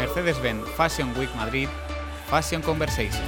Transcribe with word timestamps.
Mercedes-Benz 0.00 0.66
Fashion 0.76 1.12
Week 1.18 1.28
Madrid, 1.36 1.68
Fashion 2.30 2.62
Conversation. 2.62 3.22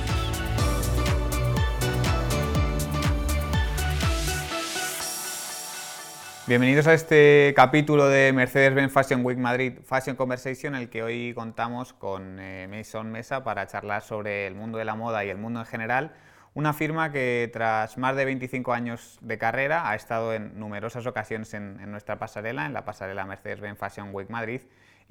Bienvenidos 6.47 6.87
a 6.87 6.95
este 6.95 7.53
capítulo 7.55 8.09
de 8.09 8.33
Mercedes-Benz 8.33 8.91
Fashion 8.91 9.23
Week 9.23 9.37
Madrid 9.37 9.81
Fashion 9.85 10.17
Conversation, 10.17 10.75
en 10.75 10.81
el 10.81 10.89
que 10.89 11.03
hoy 11.03 11.35
contamos 11.35 11.93
con 11.93 12.39
eh, 12.41 12.67
Mason 12.71 13.13
Mesa 13.13 13.45
para 13.45 13.67
charlar 13.67 14.01
sobre 14.01 14.47
el 14.47 14.55
mundo 14.55 14.79
de 14.79 14.87
la 14.87 14.95
moda 14.95 15.27
y 15.27 15.29
el 15.29 15.37
mundo 15.37 15.61
en 15.61 15.67
general. 15.67 16.13
Una 16.55 16.73
firma 16.73 17.13
que 17.13 17.51
tras 17.53 17.99
más 17.99 18.17
de 18.17 18.25
25 18.25 18.73
años 18.73 19.19
de 19.21 19.37
carrera 19.37 19.91
ha 19.91 19.95
estado 19.95 20.33
en 20.33 20.59
numerosas 20.59 21.05
ocasiones 21.05 21.53
en, 21.53 21.81
en 21.83 21.91
nuestra 21.91 22.19
pasarela, 22.19 22.65
en 22.65 22.73
la 22.73 22.87
pasarela 22.87 23.27
Mercedes-Benz 23.27 23.79
Fashion 23.79 24.09
Week 24.15 24.31
Madrid, 24.31 24.63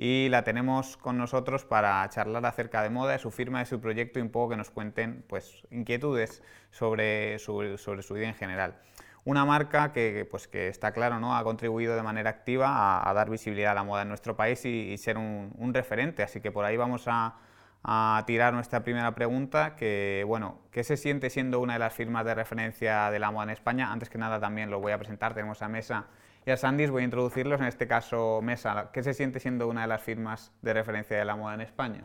y 0.03 0.29
la 0.29 0.43
tenemos 0.43 0.97
con 0.97 1.19
nosotros 1.19 1.63
para 1.63 2.09
charlar 2.09 2.43
acerca 2.47 2.81
de 2.81 2.89
moda, 2.89 3.11
de 3.11 3.19
su 3.19 3.29
firma, 3.29 3.59
de 3.59 3.67
su 3.67 3.79
proyecto 3.79 4.17
y 4.17 4.23
un 4.23 4.31
poco 4.31 4.49
que 4.49 4.57
nos 4.57 4.71
cuenten 4.71 5.23
pues, 5.27 5.61
inquietudes 5.69 6.41
sobre 6.71 7.37
su, 7.37 7.77
sobre 7.77 8.01
su 8.01 8.15
vida 8.15 8.27
en 8.27 8.33
general. 8.33 8.81
Una 9.25 9.45
marca 9.45 9.93
que, 9.93 10.27
pues, 10.31 10.47
que 10.47 10.69
está 10.69 10.91
claro, 10.91 11.19
¿no? 11.19 11.37
ha 11.37 11.43
contribuido 11.43 11.95
de 11.95 12.01
manera 12.01 12.31
activa 12.31 13.07
a, 13.07 13.13
dar 13.13 13.29
visibilidad 13.29 13.73
a 13.73 13.75
la 13.75 13.83
moda 13.83 14.01
en 14.01 14.07
nuestro 14.07 14.35
país 14.35 14.65
y, 14.65 14.97
ser 14.97 15.19
un, 15.19 15.53
un, 15.55 15.71
referente, 15.71 16.23
así 16.23 16.41
que 16.41 16.51
por 16.51 16.65
ahí 16.65 16.77
vamos 16.77 17.03
a, 17.05 17.35
a, 17.83 18.23
tirar 18.25 18.55
nuestra 18.55 18.83
primera 18.83 19.13
pregunta, 19.13 19.75
que 19.75 20.23
bueno, 20.25 20.61
¿qué 20.71 20.83
se 20.83 20.97
siente 20.97 21.29
siendo 21.29 21.59
una 21.59 21.73
de 21.73 21.79
las 21.79 21.93
firmas 21.93 22.25
de 22.25 22.33
referencia 22.33 23.11
de 23.11 23.19
la 23.19 23.29
moda 23.29 23.43
en 23.43 23.49
España? 23.51 23.91
Antes 23.91 24.09
que 24.09 24.17
nada 24.17 24.39
también 24.39 24.71
lo 24.71 24.79
voy 24.79 24.93
a 24.93 24.97
presentar, 24.97 25.35
tenemos 25.35 25.61
a 25.61 25.67
Mesa 25.67 26.07
y 26.45 26.51
a 26.51 26.57
Sandys 26.57 26.89
voy 26.89 27.03
a 27.03 27.05
introducirlos, 27.05 27.61
en 27.61 27.67
este 27.67 27.87
caso 27.87 28.41
Mesa. 28.41 28.89
¿Qué 28.91 29.03
se 29.03 29.13
siente 29.13 29.39
siendo 29.39 29.67
una 29.67 29.81
de 29.81 29.87
las 29.87 30.01
firmas 30.01 30.51
de 30.61 30.73
referencia 30.73 31.17
de 31.17 31.25
la 31.25 31.35
moda 31.35 31.53
en 31.53 31.61
España? 31.61 32.03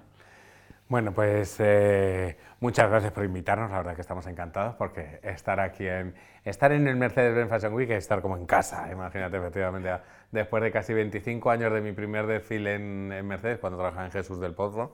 Bueno, 0.88 1.12
pues 1.12 1.56
eh, 1.58 2.36
muchas 2.61 2.88
gracias 2.88 3.12
por 3.12 3.24
invitarnos, 3.24 3.70
la 3.72 3.78
verdad 3.78 3.96
que 3.96 4.02
estamos 4.02 4.24
encantados 4.28 4.77
porque 4.77 5.19
estar 5.24 5.58
aquí 5.58 5.84
en, 5.84 6.14
estar 6.44 6.70
en 6.70 6.86
el 6.86 6.94
Mercedes-Benz 6.94 7.50
Fashion 7.50 7.74
Week 7.74 7.91
es 7.91 7.98
estar 7.98 8.22
como 8.22 8.36
en 8.36 8.46
casa, 8.46 8.88
imagínate 8.92 9.36
efectivamente, 9.36 9.91
después 10.30 10.62
de 10.62 10.70
casi 10.70 10.94
25 10.94 11.50
años 11.50 11.72
de 11.72 11.80
mi 11.80 11.91
primer 11.91 12.28
desfile 12.28 12.74
en, 12.77 13.11
en 13.12 13.27
Mercedes, 13.27 13.58
cuando 13.58 13.78
trabajaba 13.78 14.06
en 14.06 14.12
Jesús 14.12 14.39
del 14.39 14.55
Pozo, 14.55 14.92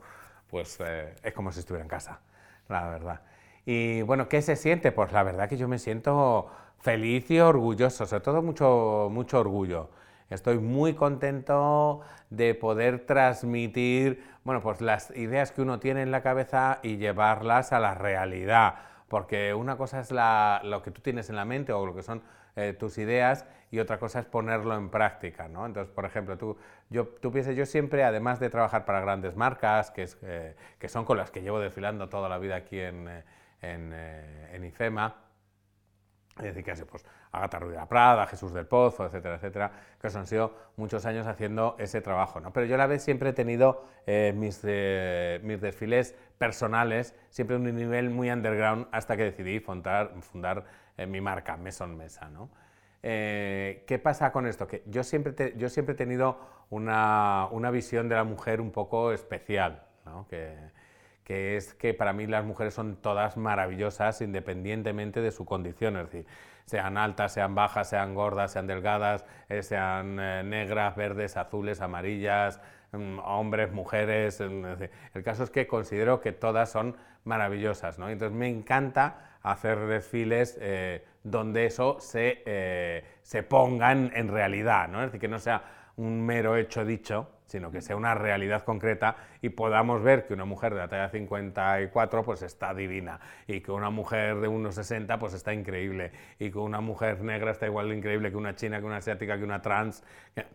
pues 0.49 0.79
eh, 0.81 1.15
es 1.23 1.35
como 1.35 1.53
si 1.53 1.61
estuviera 1.61 1.83
en 1.83 1.91
casa, 1.91 2.21
la 2.69 2.89
verdad. 2.89 3.21
Y 3.67 4.01
bueno, 4.03 4.29
¿qué 4.29 4.41
se 4.41 4.57
siente? 4.57 4.93
Pues 4.93 5.13
la 5.13 5.23
verdad 5.23 5.47
que 5.49 5.59
yo 5.59 5.69
me 5.69 5.79
siento 5.79 6.51
feliz 6.83 7.31
y 7.31 7.41
orgulloso, 7.41 8.05
sobre 8.07 8.23
todo 8.23 8.43
mucho, 8.43 9.09
mucho 9.11 9.41
orgullo. 9.41 9.89
Estoy 10.29 10.59
muy 10.59 10.95
contento 10.95 12.01
de 12.31 12.55
poder 12.55 13.07
transmitir 13.07 14.23
bueno, 14.45 14.61
pues 14.61 14.81
las 14.81 15.11
ideas 15.17 15.53
que 15.53 15.63
uno 15.63 15.79
tiene 15.79 16.03
en 16.03 16.11
la 16.11 16.23
cabeza 16.23 16.81
y 16.83 16.97
llevarlas 16.97 17.73
a 17.73 17.79
la 17.79 17.95
realidad. 17.95 18.75
Porque 19.09 19.55
una 19.55 19.77
cosa 19.77 20.01
es 20.01 20.11
lo 20.11 20.83
que 20.83 20.91
tú 20.91 21.01
tienes 21.01 21.31
en 21.31 21.37
la 21.37 21.45
mente 21.45 21.73
o 21.73 21.87
lo 21.87 21.95
que 21.95 22.03
son 22.03 22.23
eh, 22.57 22.75
tus 22.79 22.99
ideas 22.99 23.47
y 23.71 23.79
otra 23.79 23.99
cosa 23.99 24.19
es 24.21 24.27
ponerlo 24.27 24.77
en 24.77 24.91
práctica. 24.91 25.47
Entonces, 25.47 25.89
por 25.89 26.05
ejemplo, 26.05 26.37
tú, 26.37 26.57
yo, 26.91 27.07
tú 27.07 27.31
piensas, 27.31 27.55
yo 27.55 27.67
siempre, 27.67 28.05
además 28.05 28.41
de 28.41 28.51
trabajar 28.51 28.85
para 28.85 29.01
grandes 29.01 29.37
marcas, 29.37 29.91
que, 29.91 30.09
eh, 30.23 30.55
son 30.89 31.05
con 31.05 31.17
las 31.17 31.31
que 31.31 31.43
llevo 31.43 31.61
desfilando 31.61 32.09
toda 32.09 32.29
la 32.29 32.39
vida 32.39 32.57
aquí 32.57 32.81
en, 32.81 33.09
eh, 33.09 33.25
en, 33.61 33.93
en 33.93 34.65
IFEMA, 34.65 35.15
es 36.39 36.55
decir, 36.55 36.65
que 36.65 36.75
pues, 36.87 37.05
Agatha 37.31 37.61
la 37.61 37.87
Prada, 37.87 38.27
Jesús 38.27 38.53
del 38.55 38.67
Pozo, 38.67 39.05
etcétera, 39.05 39.37
etcétera, 39.37 39.73
que 40.01 40.07
han 40.07 40.27
sido 40.27 40.55
muchos 40.77 41.05
años 41.05 41.27
haciendo 41.27 41.77
ese 41.79 42.01
trabajo. 42.01 42.41
¿no? 42.41 42.53
Pero 42.53 42.67
yo 42.67 42.75
a 42.77 42.79
la 42.79 42.87
vez 42.87 43.03
siempre 43.03 43.31
he 43.31 43.33
tenido 43.33 43.85
eh, 44.07 44.33
mis, 44.35 44.61
eh, 44.65 45.41
mis, 45.43 45.61
desfiles 45.61 46.15
personales, 46.39 47.15
siempre 47.29 47.57
en 47.57 47.67
un 47.67 47.77
nivel 47.77 48.11
muy 48.11 48.31
underground, 48.31 48.89
hasta 48.93 49.17
que 49.17 49.25
decidí 49.25 49.61
fundar, 49.61 50.15
fundar 50.23 50.65
eh, 50.97 51.07
mi 51.07 51.21
marca, 51.21 51.57
Meson 51.57 51.97
Mesa. 51.97 52.31
¿no? 52.31 52.49
¿Qué 53.03 54.01
pasa 54.03 54.33
con 54.33 54.47
esto? 54.47 54.67
Que 54.67 54.83
yo 54.87 55.03
siempre, 55.03 55.55
yo 55.57 55.69
siempre 55.69 55.95
he 55.95 55.99
tenido 55.99 56.39
una, 56.71 57.49
una, 57.51 57.71
visión 57.71 58.09
de 58.09 58.15
la 58.15 58.25
mujer 58.25 58.61
un 58.61 58.71
poco 58.71 59.13
especial, 59.13 59.83
¿no? 60.07 60.27
que, 60.29 60.57
que 61.25 61.57
es 61.57 61.75
que 61.75 61.95
para 61.95 62.13
mí 62.13 62.27
las 62.27 62.45
mujeres 62.45 62.75
son 62.75 62.97
todas 62.97 63.37
maravillosas 63.37 64.21
independientemente 64.21 65.21
de 65.21 65.31
su 65.31 65.45
condición, 65.45 65.97
es 65.97 66.05
decir, 66.05 66.27
sean 66.65 66.97
altas, 66.97 67.33
sean 67.33 67.55
bajas, 67.55 67.89
sean 67.89 68.15
gordas, 68.15 68.53
sean 68.53 68.67
delgadas, 68.67 69.25
eh, 69.49 69.63
sean 69.63 70.19
eh, 70.21 70.43
negras, 70.45 70.97
verdes, 70.97 71.37
azules, 71.37 71.81
amarillas, 71.81 72.61
mm, 72.93 73.19
hombres, 73.21 73.73
mujeres. 73.73 74.41
el 74.41 75.23
caso 75.25 75.45
es 75.45 75.51
que 75.51 75.67
considero 75.67 76.21
que 76.21 76.33
todas 76.33 76.71
son 76.71 76.97
maravillosas, 77.25 77.99
¿no? 77.99 78.09
Entonces 78.09 78.37
me 78.37 78.49
encanta 78.49 79.39
hacer 79.43 79.79
desfiles 79.87 80.57
eh, 80.61 81.05
donde 81.25 81.67
eso 81.67 81.99
se, 82.01 83.05
se 83.23 83.43
ponga 83.43 83.93
en 83.93 84.29
realidad, 84.29 84.89
¿no? 84.89 85.01
Es 85.01 85.07
decir, 85.07 85.21
que 85.21 85.29
no 85.29 85.39
sea 85.39 85.63
un 85.97 86.25
mero 86.25 86.57
hecho 86.57 86.85
dicho, 86.85 87.29
sino 87.53 87.71
que 87.71 87.83
sea 87.83 87.97
una 87.97 88.15
realidad 88.15 88.65
concreta 88.65 89.17
y 89.43 89.51
podamos 89.51 90.03
ver 90.03 90.25
que 90.27 90.33
una 90.33 90.47
mujer 90.47 90.73
de 90.73 90.81
la 90.81 90.89
talla 90.89 91.11
54 91.11 92.25
pues 92.25 92.41
está 92.41 92.73
divina 92.73 93.21
y 93.47 93.61
que 93.61 93.71
una 93.71 93.91
mujer 93.91 94.41
de 94.41 94.49
1,60 94.49 95.19
pues 95.19 95.35
está 95.35 95.53
increíble 95.53 96.13
y 96.39 96.51
que 96.51 96.59
una 96.59 96.81
mujer 96.81 97.21
negra 97.21 97.51
está 97.51 97.67
igual 97.67 97.91
de 97.91 97.97
increíble 97.97 98.31
que 98.31 98.39
una 98.39 98.55
china, 98.55 98.81
que 98.81 98.87
una 98.87 98.97
asiática, 98.97 99.37
que 99.37 99.45
una 99.45 99.61
trans, 99.61 100.03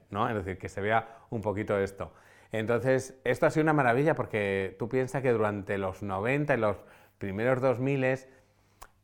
¿no? 0.09 0.28
Es 0.28 0.34
decir, 0.34 0.58
que 0.58 0.69
se 0.69 0.81
vea 0.81 1.19
un 1.30 1.41
poquito 1.41 1.78
esto. 1.78 2.13
Entonces, 2.52 3.19
esto 3.24 3.46
ha 3.46 3.52
sido 3.52 3.62
una 3.62 3.74
maravilla 3.74 4.16
porque 4.16 4.75
tú 4.79 4.90
piensas 4.90 5.22
que 5.22 5.31
durante 5.31 5.78
los 5.78 6.02
90 6.02 6.56
y 6.56 6.58
los 6.58 6.78
primeros 7.19 7.62
2000 7.62 8.03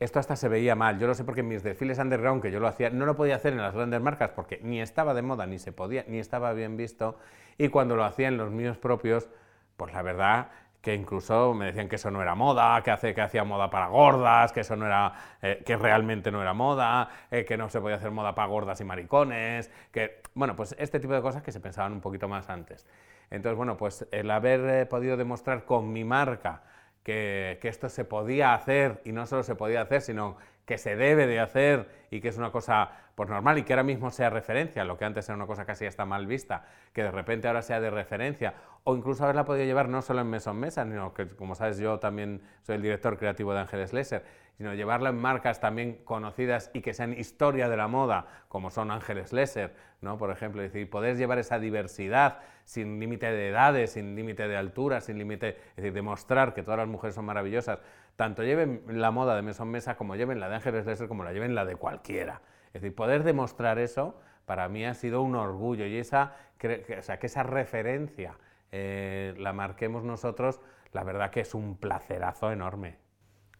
esto 0.03 0.19
hasta 0.19 0.35
se 0.35 0.47
veía 0.47 0.75
mal. 0.75 0.99
Yo 0.99 1.07
lo 1.07 1.15
sé 1.15 1.23
porque 1.23 1.41
en 1.41 1.47
mis 1.47 1.63
desfiles 1.63 1.99
underground, 1.99 2.41
que 2.41 2.51
yo 2.51 2.59
lo 2.59 2.67
hacía, 2.67 2.89
no 2.89 3.05
lo 3.05 3.15
podía 3.15 3.35
hacer 3.35 3.53
en 3.53 3.61
las 3.61 3.73
grandes 3.73 4.01
marcas 4.01 4.31
porque 4.31 4.59
ni 4.63 4.81
estaba 4.81 5.13
de 5.13 5.21
moda, 5.21 5.45
ni 5.45 5.59
se 5.59 5.71
podía, 5.71 6.05
ni 6.07 6.19
estaba 6.19 6.53
bien 6.53 6.77
visto. 6.77 7.17
Y 7.57 7.69
cuando 7.69 7.95
lo 7.95 8.03
hacía 8.03 8.27
en 8.27 8.37
los 8.37 8.51
míos 8.51 8.77
propios, 8.77 9.29
pues 9.77 9.93
la 9.93 10.01
verdad 10.01 10.47
que 10.81 10.93
incluso 10.93 11.53
me 11.53 11.67
decían 11.67 11.87
que 11.87 11.95
eso 11.95 12.11
no 12.11 12.21
era 12.21 12.35
moda, 12.35 12.83
que, 12.83 12.91
hace, 12.91 13.13
que 13.15 13.21
hacía 13.21 13.45
moda 13.45 13.69
para 13.69 13.87
gordas, 13.87 14.51
que 14.51 14.59
eso 14.59 14.75
no 14.75 14.85
era, 14.85 15.13
eh, 15.41 15.63
que 15.65 15.77
realmente 15.77 16.29
no 16.29 16.41
era 16.41 16.53
moda, 16.53 17.07
eh, 17.31 17.45
que 17.45 17.55
no 17.55 17.69
se 17.69 17.79
podía 17.79 17.95
hacer 17.95 18.11
moda 18.11 18.35
para 18.35 18.49
gordas 18.49 18.81
y 18.81 18.83
maricones, 18.83 19.71
que, 19.93 20.21
bueno, 20.33 20.57
pues 20.57 20.75
este 20.77 20.99
tipo 20.99 21.13
de 21.13 21.21
cosas 21.21 21.41
que 21.41 21.53
se 21.53 21.61
pensaban 21.61 21.93
un 21.93 22.01
poquito 22.01 22.27
más 22.27 22.49
antes. 22.49 22.85
Entonces, 23.31 23.55
bueno, 23.55 23.77
pues 23.77 24.05
el 24.11 24.29
haber 24.29 24.59
eh, 24.81 24.85
podido 24.85 25.15
demostrar 25.15 25.63
con 25.63 25.93
mi 25.93 26.03
marca 26.03 26.63
que, 27.03 27.59
esto 27.61 27.89
se 27.89 28.05
podía 28.05 28.53
hacer 28.53 29.01
y 29.03 29.11
no 29.11 29.25
solo 29.25 29.43
se 29.43 29.55
podía 29.55 29.81
hacer, 29.81 30.01
sino 30.01 30.37
que 30.65 30.77
se 30.77 30.95
debe 30.95 31.27
de 31.27 31.39
hacer 31.39 31.89
y 32.09 32.21
que 32.21 32.29
es 32.29 32.37
una 32.37 32.51
cosa 32.51 32.91
pues, 33.15 33.29
normal 33.29 33.57
y 33.57 33.63
que 33.63 33.73
ahora 33.73 33.83
mismo 33.83 34.11
sea 34.11 34.29
referencia, 34.29 34.85
lo 34.85 34.97
que 34.97 35.05
antes 35.05 35.27
era 35.27 35.35
una 35.35 35.45
cosa 35.45 35.65
casi 35.65 35.85
hasta 35.85 36.05
mal 36.05 36.25
vista, 36.25 36.65
que 36.93 37.03
de 37.03 37.11
repente 37.11 37.47
ahora 37.47 37.61
sea 37.61 37.81
de 37.81 37.89
referencia, 37.89 38.53
o 38.85 38.95
incluso 38.95 39.23
haberla 39.23 39.43
podido 39.43 39.65
llevar 39.65 39.89
no 39.89 40.01
solo 40.01 40.21
en 40.21 40.29
Meson 40.29 40.57
Mesa, 40.57 40.83
sino 40.83 41.13
que, 41.13 41.27
como 41.27 41.55
sabes, 41.55 41.77
yo 41.77 41.99
también 41.99 42.41
soy 42.61 42.75
el 42.75 42.81
director 42.81 43.17
creativo 43.17 43.53
de 43.53 43.59
Ángeles 43.59 43.91
Lesser, 43.91 44.23
sino 44.57 44.73
llevarla 44.73 45.09
en 45.09 45.17
marcas 45.17 45.59
también 45.59 45.99
conocidas 46.03 46.69
y 46.73 46.81
que 46.81 46.93
sean 46.93 47.13
historia 47.13 47.69
de 47.69 47.77
la 47.77 47.87
moda, 47.87 48.27
como 48.47 48.69
son 48.69 48.91
Ángeles 48.91 49.33
Lesser, 49.33 49.73
¿no? 50.01 50.17
por 50.17 50.31
ejemplo, 50.31 50.61
decir, 50.61 50.89
poder 50.89 51.17
llevar 51.17 51.39
esa 51.39 51.59
diversidad 51.59 52.39
sin 52.65 52.99
límite 52.99 53.31
de 53.31 53.49
edades, 53.49 53.93
sin 53.93 54.15
límite 54.15 54.47
de 54.47 54.55
altura, 54.55 55.01
sin 55.01 55.17
límite, 55.17 55.57
es 55.71 55.75
decir, 55.77 55.93
demostrar 55.93 56.53
que 56.53 56.63
todas 56.63 56.77
las 56.77 56.87
mujeres 56.87 57.15
son 57.15 57.25
maravillosas, 57.25 57.79
tanto 58.15 58.43
lleven 58.43 58.83
la 58.87 59.11
moda 59.11 59.35
de 59.35 59.41
Meson 59.41 59.69
Mesa 59.69 59.97
como 59.97 60.15
lleven 60.15 60.39
la 60.39 60.49
de 60.49 60.55
Ángeles 60.55 60.85
Lesser 60.85 61.07
como 61.07 61.23
la 61.23 61.33
lleven 61.33 61.55
la 61.55 61.65
de 61.65 61.75
cualquiera. 61.75 62.41
Es 62.67 62.81
decir, 62.81 62.95
poder 62.95 63.23
demostrar 63.23 63.79
eso 63.79 64.19
para 64.45 64.67
mí 64.69 64.85
ha 64.85 64.93
sido 64.93 65.21
un 65.21 65.35
orgullo 65.35 65.85
y 65.85 65.97
esa, 65.97 66.35
que 66.57 66.83
esa 67.21 67.43
referencia 67.43 68.37
eh, 68.75 69.35
la 69.37 69.53
marquemos 69.53 70.03
nosotros, 70.03 70.59
la 70.93 71.03
verdad 71.03 71.29
que 71.29 71.41
es 71.41 71.53
un 71.53 71.77
placerazo 71.77 72.51
enorme. 72.51 72.97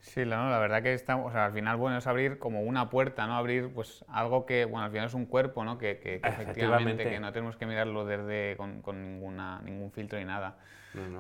Sí, 0.04 0.26
la 0.26 0.60
verdad 0.60 0.84
que 0.84 0.94
estamos, 0.94 1.28
o 1.28 1.32
sea, 1.32 1.46
al 1.46 1.54
final 1.54 1.78
bueno 1.78 1.98
es 1.98 2.08
abrir 2.08 2.38
como 2.38 2.62
una 2.62 2.90
puerta, 2.90 3.26
¿no? 3.26 3.38
Abrir 3.38 3.74
pues 3.74 4.04
algo 4.10 4.46
que, 4.46 4.66
bueno, 4.66 4.84
al 4.86 4.92
final 4.92 5.08
es 5.08 5.14
un 5.14 5.26
cuerpo, 5.26 5.64
¿no? 5.64 5.78
Que, 5.78 5.98
que, 5.98 6.16
efectivamente 6.16 7.06
que 7.06 7.22
no 7.22 7.32
tenemos 7.32 7.56
que 7.56 7.66
mirarlo 7.66 8.06
desde 8.06 8.58
con, 8.58 8.82
con 8.82 9.02
ninguna, 9.02 9.62
ningún 9.62 9.92
filtro 9.92 10.20
ni 10.20 10.26
nada. 10.26 10.58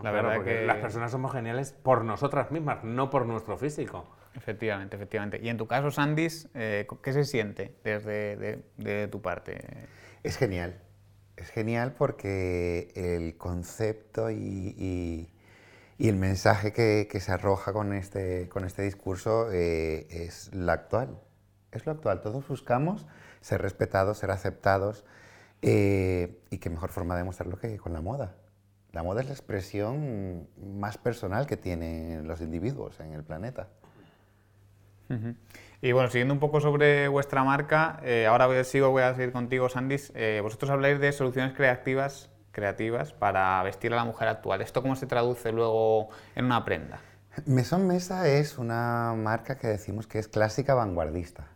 la 0.04 0.12
verdad 0.12 0.44
que 0.44 0.66
las 0.66 0.78
personas 0.78 1.12
somos 1.12 1.32
geniales 1.32 1.72
por 1.72 2.04
nosotras 2.04 2.52
mismas, 2.52 2.84
no 2.84 3.10
por 3.10 3.26
nuestro 3.26 3.58
físico. 3.58 4.06
Efectivamente, 4.36 4.98
efectivamente. 4.98 5.40
Y 5.42 5.48
en 5.48 5.58
tu 5.58 5.66
caso, 5.66 5.90
Sandis, 5.90 6.50
eh, 6.54 6.86
¿qué 7.02 7.14
se 7.14 7.24
siente 7.24 7.74
desde 7.86 8.60
de, 8.76 9.08
tu 9.08 9.22
parte? 9.22 9.88
Es 10.24 10.36
genial. 10.36 10.78
Es 11.38 11.52
genial 11.52 11.94
porque 11.98 12.92
el 12.96 13.38
concepto 13.38 14.30
y 14.30 14.76
y 14.78 15.33
el 16.00 16.16
mensaje 16.16 16.74
que, 16.74 17.20
se 17.20 17.32
arroja 17.32 17.74
con 17.74 17.94
este, 17.94 18.50
con 18.50 18.66
este 18.66 18.82
discurso 18.82 19.52
eh, 19.52 20.08
es 20.10 20.54
lo 20.54 20.72
actual. 20.72 21.20
Es 21.72 21.86
lo 21.86 21.92
actual. 21.92 22.22
Todos 22.22 22.48
buscamos 22.48 23.06
ser 23.42 23.62
respetados, 23.62 24.18
ser 24.18 24.32
aceptados. 24.32 25.06
Eh, 25.62 26.42
y 26.50 26.58
qué 26.58 26.70
mejor 26.70 26.90
forma 26.90 27.16
de 27.16 27.22
demostrarlo 27.22 27.58
que 27.58 27.78
con 27.78 27.94
la 27.94 28.02
moda. 28.02 28.36
La 28.92 29.02
moda 29.02 29.22
es 29.22 29.28
la 29.28 29.34
expresión 29.34 30.48
más 30.58 30.98
personal 30.98 31.48
que 31.48 31.58
tienen 31.58 32.28
los 32.28 32.42
individuos 32.42 33.00
en 33.00 33.14
el 33.14 33.24
planeta. 33.24 33.70
Y 35.82 35.92
bueno, 35.92 36.10
siguiendo 36.10 36.34
un 36.34 36.40
poco 36.40 36.60
sobre 36.60 37.08
vuestra 37.08 37.44
marca, 37.44 38.00
eh, 38.04 38.26
ahora 38.26 38.48
voy 38.48 38.64
sigo, 38.64 38.90
voy 38.90 39.04
a 39.04 39.14
seguir 39.16 39.32
contigo, 39.32 39.70
Sandis. 39.70 40.12
Eh, 40.16 40.40
vosotros 40.42 40.72
habláis 40.72 41.00
de 41.00 41.12
soluciones 41.12 41.54
creativas, 41.54 42.30
creativas 42.54 43.12
para 43.12 43.62
vestir 43.64 43.92
a 43.92 43.98
la 43.98 44.06
mujer 44.06 44.30
actual. 44.30 44.62
¿Esto 44.62 44.82
cómo 44.82 44.96
se 44.96 45.08
traduce 45.08 45.52
luego 45.52 46.08
en 46.36 46.46
una 46.46 46.64
prenda? 46.64 47.02
Mesón 47.46 47.88
Mesa 47.88 48.30
es 48.30 48.58
una 48.58 49.14
marca 49.18 49.58
que 49.58 49.68
decimos 49.68 50.08
que 50.08 50.20
es 50.20 50.30
clásica 50.30 50.76
vanguardista. 50.76 51.48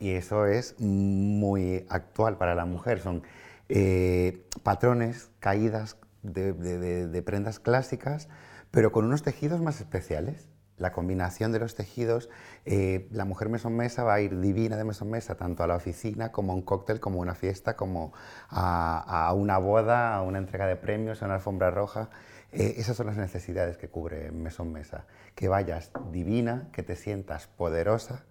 Y 0.00 0.12
eso 0.12 0.46
es 0.46 0.80
muy 0.80 1.86
actual 1.88 2.36
para 2.36 2.54
la 2.54 2.64
mujer. 2.64 2.98
Son 2.98 3.22
eh, 3.68 4.46
patrones, 4.62 5.30
caídas 5.38 5.98
de, 6.22 7.22
prendas 7.24 7.60
clásicas, 7.60 8.28
pero 8.70 8.92
con 8.92 9.04
unos 9.04 9.22
tejidos 9.22 9.60
más 9.60 9.80
especiales. 9.80 10.48
La 10.76 10.92
combinación 10.92 11.52
de 11.52 11.60
los 11.60 11.74
tejidos, 11.74 12.28
eh, 12.64 13.06
la 13.12 13.24
mujer 13.24 13.48
mesón 13.48 13.76
mesa 13.76 14.02
va 14.02 14.14
a 14.14 14.20
ir 14.20 14.40
divina 14.40 14.76
de 14.76 14.84
mesón 14.84 15.08
mesa 15.08 15.36
tanto 15.36 15.62
a 15.62 15.68
la 15.68 15.76
oficina 15.76 16.32
como 16.32 16.52
a 16.52 16.56
un 16.56 16.62
cóctel, 16.62 16.98
como 16.98 17.18
a 17.20 17.22
una 17.22 17.34
fiesta, 17.34 17.76
como 17.76 18.12
a, 18.48 19.32
una 19.36 19.58
boda, 19.58 20.16
a 20.16 20.22
una 20.22 20.38
entrega 20.38 20.66
de 20.66 20.76
premios, 20.76 21.22
a 21.22 21.26
una 21.26 21.34
alfombra 21.34 21.70
roja. 21.70 22.10
Eh, 22.50 22.74
esas 22.78 22.96
son 22.96 23.06
las 23.06 23.16
necesidades 23.16 23.76
que 23.76 23.88
cubre 23.88 24.32
mesón 24.32 24.72
mesa. 24.72 25.06
Que 25.36 25.48
vayas 25.48 25.92
divina, 26.10 26.68
que 26.72 26.82
te 26.82 26.96
sientas 26.96 27.46
poderosa 27.46 28.24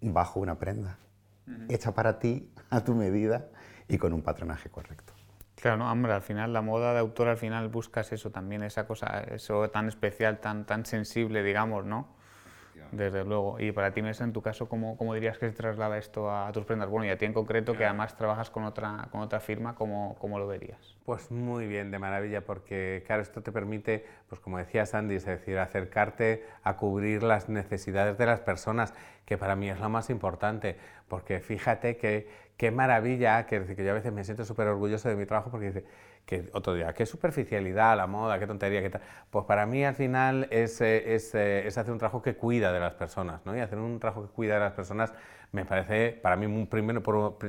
bajo 0.00 0.40
una 0.40 0.58
prenda, 0.58 0.98
hecha 1.68 1.92
para 1.92 2.18
ti, 2.18 2.52
a 2.70 2.82
tu 2.82 2.94
medida 2.94 3.48
y 3.86 3.98
con 3.98 4.12
un 4.12 4.22
patronaje 4.22 4.68
correcto. 4.68 5.12
Claro, 5.62 5.76
no, 5.76 5.92
hombre, 5.92 6.12
al 6.12 6.22
final 6.22 6.52
la 6.52 6.60
moda 6.60 6.92
de 6.92 6.98
autor 6.98 7.28
al 7.28 7.36
final 7.36 7.68
buscas 7.68 8.10
eso 8.10 8.32
también, 8.32 8.64
esa 8.64 8.84
cosa, 8.84 9.20
eso 9.30 9.70
tan 9.70 9.86
especial, 9.86 10.40
tan, 10.40 10.66
tan 10.66 10.84
sensible, 10.84 11.44
digamos, 11.44 11.84
¿no? 11.84 12.08
Desde 12.90 13.24
luego. 13.24 13.60
Y 13.60 13.70
para 13.70 13.92
ti, 13.92 14.02
Mesa, 14.02 14.24
en 14.24 14.32
tu 14.32 14.42
caso, 14.42 14.68
¿cómo, 14.68 14.96
¿cómo, 14.96 15.14
dirías 15.14 15.38
que 15.38 15.48
se 15.48 15.54
traslada 15.54 15.98
esto 15.98 16.30
a 16.30 16.50
tus 16.50 16.64
prendas? 16.64 16.90
Bueno, 16.90 17.06
y 17.06 17.10
a 17.10 17.16
ti 17.16 17.26
en 17.26 17.32
concreto, 17.32 17.74
que 17.76 17.84
además 17.84 18.16
trabajas 18.16 18.50
con 18.50 18.64
otra, 18.64 19.08
con 19.12 19.20
otra 19.20 19.38
firma, 19.38 19.76
¿cómo, 19.76 20.16
¿cómo, 20.18 20.40
lo 20.40 20.48
verías? 20.48 20.96
Pues 21.04 21.30
muy 21.30 21.68
bien, 21.68 21.92
de 21.92 21.98
maravilla, 22.00 22.44
porque 22.44 23.04
claro, 23.06 23.22
esto 23.22 23.40
te 23.40 23.52
permite, 23.52 24.04
pues 24.28 24.40
como 24.40 24.58
decía 24.58 24.84
Sandy, 24.84 25.14
es 25.14 25.24
decir, 25.24 25.58
acercarte 25.58 26.44
a 26.64 26.76
cubrir 26.76 27.22
las 27.22 27.48
necesidades 27.48 28.18
de 28.18 28.26
las 28.26 28.40
personas, 28.40 28.94
que 29.24 29.38
para 29.38 29.54
mí 29.54 29.70
es 29.70 29.78
lo 29.78 29.88
más 29.88 30.10
importante, 30.10 30.76
porque 31.06 31.38
fíjate 31.38 31.96
que 31.96 32.28
qué 32.62 32.70
maravilla, 32.70 33.44
que, 33.44 33.64
que 33.74 33.84
yo 33.84 33.90
a 33.90 33.94
veces 33.94 34.12
me 34.12 34.22
siento 34.22 34.44
súper 34.44 34.68
orgulloso 34.68 35.08
de 35.08 35.16
mi 35.16 35.26
trabajo 35.26 35.50
porque 35.50 35.66
dice, 35.66 35.84
que 36.24 36.48
otro 36.52 36.74
día, 36.74 36.94
qué 36.94 37.06
superficialidad, 37.06 37.96
la 37.96 38.06
moda, 38.06 38.38
qué 38.38 38.46
tontería, 38.46 38.80
qué 38.80 38.88
tal. 38.88 39.00
Pues 39.30 39.46
para 39.46 39.66
mí 39.66 39.84
al 39.84 39.96
final 39.96 40.46
es, 40.52 40.80
eh, 40.80 41.12
es, 41.12 41.34
eh, 41.34 41.66
es, 41.66 41.76
hacer 41.76 41.92
un 41.92 41.98
trabajo 41.98 42.22
que 42.22 42.36
cuida 42.36 42.72
de 42.72 42.78
las 42.78 42.94
personas, 42.94 43.44
¿no? 43.44 43.56
Y 43.56 43.58
hacer 43.58 43.80
un 43.80 43.98
trabajo 43.98 44.28
que 44.28 44.32
cuida 44.32 44.54
de 44.54 44.60
las 44.60 44.74
personas 44.74 45.12
me 45.50 45.64
parece, 45.64 46.12
para 46.22 46.36
mí, 46.36 46.46
un 46.46 46.68
primero, 46.68 47.02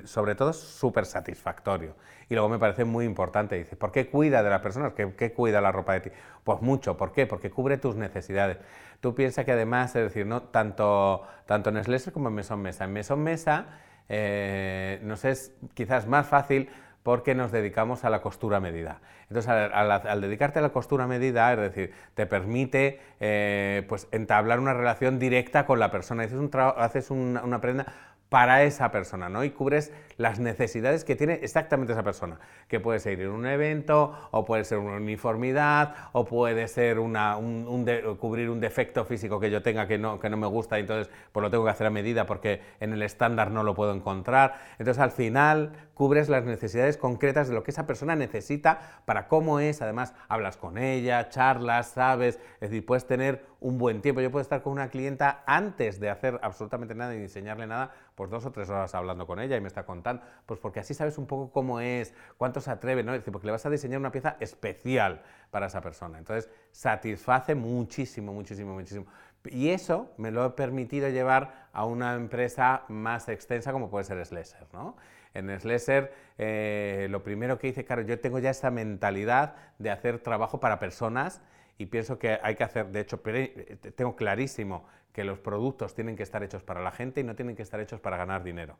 sobre 0.06 0.33
todo, 0.33 0.51
súper 0.51 1.06
satisfactorio. 1.06 1.95
Y 2.27 2.33
luego 2.33 2.50
me 2.50 2.57
parece 2.57 2.83
muy 2.83 3.06
importante, 3.06 3.56
dice, 3.56 3.75
¿por 3.75 3.92
qué 3.92 4.09
cuida 4.09 4.42
de 4.42 4.50
las 4.50 4.62
personas? 4.62 4.94
¿Qué, 4.94 5.13
¿Qué, 5.16 5.31
cuida 5.31 5.62
la 5.62 5.71
ropa 5.71 5.94
de 5.94 6.01
ti? 6.01 6.09
Pues 6.44 6.59
mucho, 6.59 6.98
¿por 6.98 7.12
qué? 7.12 7.27
Porque 7.27 7.51
cubre 7.51 7.77
tus 7.77 7.95
necesidades. 7.95 8.57
Tú 9.00 9.13
piensas 9.13 9.45
que 9.45 9.51
además, 9.51 9.95
es 9.95 10.06
decir, 10.06 10.25
¿no? 10.25 10.42
tanto, 10.42 11.21
tanto 11.45 11.71
Slesser 11.83 12.12
como 12.12 12.31
Mesón 12.31 12.63
Mesa. 12.63 12.86
En 12.86 12.94
Mesón 12.94 13.21
Mesa 13.21 13.68
eh, 14.09 15.00
nos 15.03 15.25
es 15.25 15.53
quizás 15.73 16.07
más 16.07 16.27
fácil 16.27 16.69
porque 17.03 17.35
nos 17.35 17.51
dedicamos 17.51 18.05
a 18.05 18.09
la 18.09 18.21
costura 18.21 18.59
medida. 18.59 19.01
Entonces, 19.29 19.50
al, 19.51 20.21
dedicarte 20.21 20.59
a 20.59 20.61
la 20.61 20.69
costura 20.69 21.05
medida, 21.05 21.51
es 21.53 21.59
decir, 21.59 21.94
te 22.13 22.25
permite 22.25 23.01
eh, 23.19 23.85
pues, 23.89 24.07
entablar 24.11 24.59
una 24.59 24.73
relación 24.73 25.19
directa 25.19 25.65
con 25.65 25.79
la 25.79 25.91
persona. 25.91 26.23
Haces, 26.23 26.39
un 26.39 26.50
haces 26.77 27.11
una 27.11 27.59
prenda 27.59 27.85
para 28.29 28.63
esa 28.63 28.89
persona, 28.91 29.29
¿no? 29.29 29.44
Y 29.44 29.51
cubres 29.51 29.91
las 30.18 30.39
necesidades 30.39 31.04
que 31.04 31.15
tiene 31.15 31.39
exactamente 31.42 31.94
esa 31.94 32.04
persona, 32.04 32.39
que 32.68 32.80
puede 32.80 33.00
ser 33.00 33.19
ir 33.19 33.27
a 33.27 33.31
un 33.31 33.45
evento, 33.45 34.13
o 34.31 34.45
puede 34.45 34.63
ser 34.63 34.77
una 34.77 34.98
uniformidad, 34.98 35.95
o 36.12 36.25
puede 36.25 36.68
ser 36.68 37.00
una, 37.00 37.38
un, 37.38 37.86
cubrir 38.19 38.50
un 38.50 38.60
defecto 38.60 39.06
físico 39.06 39.39
que 39.39 39.50
yo 39.50 39.62
tenga 39.62 39.88
que 39.88 39.98
no, 39.98 40.19
que 40.19 40.30
no 40.30 40.38
me 40.38 40.48
gusta 40.48 40.77
y 40.77 40.81
entonces 40.81 41.12
pues 41.31 41.42
lo 41.42 41.50
tengo 41.50 41.63
que 41.63 41.71
hacer 41.71 41.88
a 41.88 41.89
medida 41.89 42.25
porque 42.25 42.62
en 42.80 42.94
el 42.94 43.01
estándar 43.01 43.51
no 43.51 43.63
lo 43.63 43.74
puedo 43.74 43.94
encontrar. 43.94 44.56
Entonces 44.77 45.01
al 45.01 45.12
final 45.12 45.74
cubres 45.94 46.30
las 46.30 46.44
necesidades 46.44 46.98
concretas 46.98 47.48
de 47.48 47.56
lo 47.56 47.63
que 47.63 47.71
esa 47.71 47.86
persona 47.86 48.16
necesita 48.16 49.01
para 49.06 49.27
cómo 49.27 49.59
es, 49.59 49.81
además 49.81 50.13
hablas 50.27 50.57
con 50.57 50.77
ella, 50.77 51.30
charlas, 51.30 51.92
sabes, 51.92 52.39
es 52.56 52.69
decir, 52.69 52.86
puedes 52.86 53.06
tener 53.06 53.45
un 53.59 53.77
buen 53.77 54.01
tiempo. 54.01 54.21
Yo 54.21 54.30
puedo 54.30 54.42
estar 54.42 54.62
con 54.62 54.74
una 54.74 54.89
clienta 54.89 55.44
antes 55.45 56.00
de 56.00 56.09
hacer 56.09 56.39
absolutamente 56.44 56.95
nada 56.95 57.16
y 57.16 57.19
enseñarle 57.19 57.66
nada, 57.66 57.92
pues 58.16 58.30
dos 58.30 58.45
o 58.45 58.51
tres 58.51 58.69
horas 58.69 58.94
hablando 58.94 59.25
con 59.25 59.39
ella 59.39 59.56
y 59.56 59.62
me 59.62 59.68
está 59.68 59.86
contando, 59.86 60.02
pues 60.45 60.59
porque 60.59 60.79
así 60.79 60.94
sabes 60.94 61.17
un 61.17 61.25
poco 61.25 61.51
cómo 61.51 61.79
es, 61.79 62.13
cuánto 62.38 62.61
se 62.61 62.71
atreve, 62.71 63.03
¿no? 63.03 63.13
Es 63.13 63.21
decir, 63.21 63.31
porque 63.31 63.47
le 63.47 63.51
vas 63.51 63.65
a 63.65 63.69
diseñar 63.69 64.00
una 64.00 64.11
pieza 64.11 64.38
especial 64.39 65.21
para 65.51 65.67
esa 65.67 65.81
persona. 65.81 66.17
Entonces, 66.17 66.50
satisface 66.71 67.55
muchísimo, 67.55 68.33
muchísimo, 68.33 68.73
muchísimo. 68.73 69.05
Y 69.45 69.69
eso 69.69 70.11
me 70.17 70.31
lo 70.31 70.45
he 70.45 70.50
permitido 70.51 71.09
llevar 71.09 71.67
a 71.73 71.85
una 71.85 72.15
empresa 72.15 72.83
más 72.88 73.27
extensa 73.27 73.71
como 73.71 73.89
puede 73.89 74.05
ser 74.05 74.25
Slesser, 74.25 74.67
¿no? 74.73 74.95
En 75.33 75.59
Slesser, 75.59 76.13
eh, 76.38 77.07
lo 77.09 77.23
primero 77.23 77.57
que 77.57 77.67
hice, 77.67 77.83
claro, 77.83 78.03
yo 78.03 78.19
tengo 78.19 78.39
ya 78.39 78.51
esa 78.51 78.71
mentalidad 78.71 79.56
de 79.79 79.89
hacer 79.89 80.19
trabajo 80.19 80.59
para 80.59 80.79
personas 80.79 81.41
y 81.77 81.88
pienso 81.88 82.19
que 82.19 82.39
hay 82.41 82.56
que 82.56 82.63
hacer, 82.63 82.91
de 82.91 82.99
hecho, 82.99 83.21
eh, 83.25 83.77
tengo 83.95 84.15
clarísimo 84.15 84.85
que 85.11 85.23
los 85.23 85.39
productos 85.39 85.94
tienen 85.94 86.15
que 86.15 86.23
estar 86.23 86.44
hechos 86.44 86.63
para 86.63 86.81
la 86.81 86.91
gente 86.91 87.21
y 87.21 87.23
no 87.23 87.35
tienen 87.35 87.56
que 87.56 87.63
estar 87.63 87.79
hechos 87.79 87.99
para 87.99 88.17
ganar 88.17 88.44
dinero. 88.44 88.77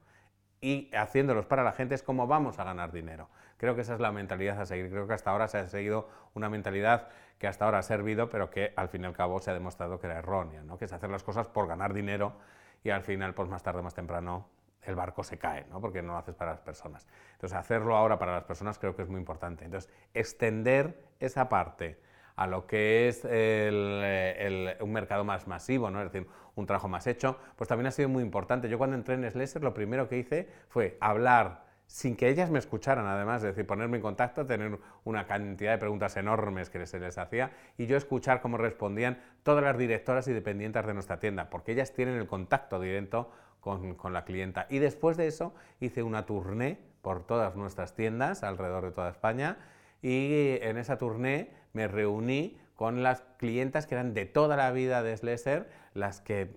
Y 0.63 0.89
haciéndolos 0.95 1.45
para 1.45 1.62
la 1.62 1.74
gente 1.74 1.94
es 1.94 2.04
como 2.04 2.25
vamos 2.25 2.57
a 2.57 2.63
ganar 2.63 2.94
dinero. 2.94 3.27
Creo 3.57 3.75
que 3.75 3.81
esa 3.81 3.95
es 3.95 4.00
la 4.00 4.13
mentalidad 4.13 4.62
a 4.62 4.65
seguir. 4.65 4.89
Creo 4.89 5.06
que 5.06 5.13
hasta 5.13 5.30
ahora 5.30 5.50
se 5.50 5.57
ha 5.57 5.68
seguido 5.68 6.07
una 6.36 6.50
mentalidad 6.50 7.10
que 7.38 7.48
hasta 7.48 7.65
ahora 7.65 7.80
ha 7.80 7.83
servido, 7.83 8.30
pero 8.30 8.50
que 8.50 8.71
al 8.77 8.88
fin 8.88 9.01
y 9.01 9.06
al 9.06 9.12
cabo 9.12 9.42
se 9.42 9.51
ha 9.51 9.54
demostrado 9.54 10.00
que 10.00 10.07
era 10.07 10.19
errónea, 10.19 10.63
¿no? 10.63 10.77
que 10.77 10.86
es 10.86 10.94
hacer 10.94 11.10
las 11.10 11.21
cosas 11.21 11.50
por 11.50 11.68
ganar 11.68 11.94
dinero 11.94 12.38
y 12.81 12.92
al 12.92 13.04
final, 13.04 13.33
pues 13.33 13.50
más 13.50 13.62
tarde 13.62 13.81
o 13.81 13.83
más 13.83 13.94
temprano, 13.94 14.48
el 14.83 14.95
barco 14.95 15.25
se 15.25 15.38
cae, 15.38 15.65
¿no? 15.69 15.81
porque 15.81 16.01
no 16.01 16.13
lo 16.13 16.19
haces 16.19 16.33
para 16.33 16.51
las 16.51 16.62
personas. 16.62 17.06
Entonces, 17.33 17.57
hacerlo 17.57 17.98
ahora 17.98 18.18
para 18.18 18.31
las 18.31 18.45
personas 18.45 18.80
creo 18.80 18.95
que 18.95 19.01
es 19.01 19.10
muy 19.10 19.19
importante. 19.19 19.65
Entonces, 19.65 19.91
extender 20.13 21.10
esa 21.20 21.50
parte 21.50 22.00
a 22.35 22.47
lo 22.47 22.65
que 22.65 23.07
es 23.07 23.23
un 24.81 24.91
mercado 24.91 25.23
más 25.23 25.47
masivo, 25.47 25.89
¿no? 25.89 26.01
es 26.01 26.11
decir, 26.11 26.27
un 26.55 26.65
trabajo 26.65 26.87
más 26.87 27.07
hecho, 27.07 27.37
pues 27.55 27.67
también 27.67 27.87
ha 27.87 27.91
sido 27.91 28.09
muy 28.09 28.23
importante. 28.23 28.69
Yo 28.69 28.77
cuando 28.77 28.95
entré 28.95 29.15
en 29.15 29.29
Slesser 29.29 29.63
lo 29.63 29.73
primero 29.73 30.07
que 30.07 30.17
hice 30.17 30.49
fue 30.69 30.97
hablar 30.99 31.63
sin 31.87 32.15
que 32.15 32.29
ellas 32.29 32.49
me 32.49 32.59
escucharan, 32.59 33.05
además, 33.05 33.43
es 33.43 33.49
decir, 33.49 33.67
ponerme 33.67 33.97
en 33.97 34.01
contacto, 34.01 34.45
tener 34.45 34.79
una 35.03 35.27
cantidad 35.27 35.71
de 35.71 35.77
preguntas 35.77 36.17
enormes 36.17 36.69
que 36.69 36.85
se 36.85 36.99
les 36.99 37.17
hacía 37.17 37.51
y 37.77 37.85
yo 37.85 37.97
escuchar 37.97 38.41
cómo 38.41 38.57
respondían 38.57 39.21
todas 39.43 39.63
las 39.63 39.77
directoras 39.77 40.27
y 40.27 40.33
dependientes 40.33 40.85
de 40.85 40.93
nuestra 40.93 41.19
tienda, 41.19 41.49
porque 41.49 41.73
ellas 41.73 41.93
tienen 41.93 42.15
el 42.15 42.25
contacto 42.25 42.79
directo 42.79 43.29
con, 43.59 43.95
con 43.95 44.13
la 44.13 44.25
clienta. 44.25 44.65
Y 44.69 44.79
después 44.79 45.17
de 45.17 45.27
eso 45.27 45.53
hice 45.79 46.01
una 46.03 46.25
tournée 46.25 46.79
por 47.01 47.27
todas 47.27 47.55
nuestras 47.55 47.93
tiendas 47.95 48.43
alrededor 48.43 48.85
de 48.85 48.91
toda 48.91 49.09
España 49.09 49.57
y 50.01 50.57
en 50.61 50.77
esa 50.77 50.97
tournée 50.97 51.51
me 51.74 51.88
reuní 51.88 52.58
con 52.75 53.03
las 53.03 53.24
clientas 53.38 53.88
que 53.88 53.96
eran 53.96 54.13
de 54.13 54.25
toda 54.25 54.56
la 54.56 54.72
vida 54.72 55.03
de 55.03 55.15
Slesser, 55.15 55.70
las 55.94 56.22
que 56.22 56.50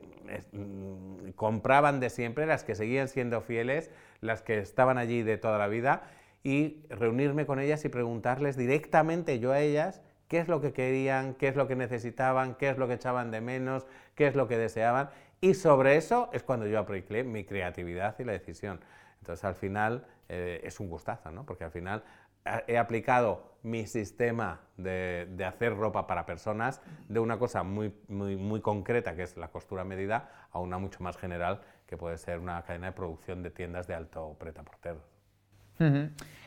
mm, 0.53 1.31
compraban 1.31 2.01
de 2.01 2.11
siempre, 2.11 2.47
las 2.47 2.65
que 2.65 2.75
seguían 2.75 3.09
siendo 3.09 3.41
fieles, 3.41 3.91
las 4.21 4.43
que 4.43 4.59
estaban 4.59 4.99
allí 4.99 5.23
de 5.23 5.39
toda 5.39 5.59
la 5.59 5.69
vida 5.69 6.03
y 6.43 6.85
reunirme 6.89 7.47
con 7.47 7.59
ellas 7.59 7.85
y 7.85 7.89
preguntarles 7.89 8.57
directamente 8.57 9.39
yo 9.41 9.53
a 9.53 9.61
ellas 9.61 10.03
qué 10.29 10.39
es 10.39 10.49
lo 10.49 10.61
que 10.61 10.73
querían, 10.73 11.35
qué 11.35 11.49
es 11.49 11.57
lo 11.57 11.67
que 11.69 11.77
necesitaban, 11.77 12.55
qué 12.55 12.71
es 12.71 12.79
lo 12.79 12.89
que 12.89 12.95
echaban 12.95 13.31
de 13.31 13.41
menos, 13.41 13.87
qué 14.15 14.27
es 14.27 14.35
lo 14.35 14.49
que 14.49 14.57
deseaban 14.57 15.11
y 15.41 15.55
sobre 15.55 15.97
eso 15.97 16.31
es 16.33 16.43
cuando 16.43 16.67
yo 16.67 16.79
apliqué 16.79 17.25
mi 17.25 17.45
creatividad 17.45 18.19
y 18.19 18.25
la 18.25 18.33
decisión. 18.33 18.81
Entonces 19.21 19.45
al 19.45 19.55
final 19.55 20.07
eh, 20.29 20.61
es 20.65 20.81
un 20.81 20.89
gustazo, 20.89 21.31
¿no? 21.31 21.45
porque 21.45 21.65
al 21.65 21.71
final 21.71 22.03
he 22.67 22.79
aplicado 22.79 23.57
mi 23.63 23.87
sistema 23.87 24.61
de, 24.77 25.45
hacer 25.45 25.77
ropa 25.77 26.07
para 26.07 26.25
personas 26.25 26.81
de 27.09 27.19
una 27.19 27.39
cosa 27.39 27.65
muy, 27.65 27.93
muy, 28.09 28.37
muy 28.37 28.61
concreta, 28.61 29.17
que 29.17 29.23
es 29.23 29.37
la 29.37 29.49
costura 29.49 29.85
medida, 29.85 30.31
a 30.53 30.61
una 30.61 30.79
mucho 30.79 31.03
más 31.03 31.17
general, 31.17 31.61
que 31.87 31.97
puede 31.97 32.17
ser 32.19 32.39
una 32.39 32.63
cadena 32.63 32.87
de 32.87 32.93
producción 32.93 33.43
de 33.43 33.51
tiendas 33.51 33.87
de 33.87 33.95
alto 33.95 34.37
preta 34.39 34.63
porter. 34.63 34.97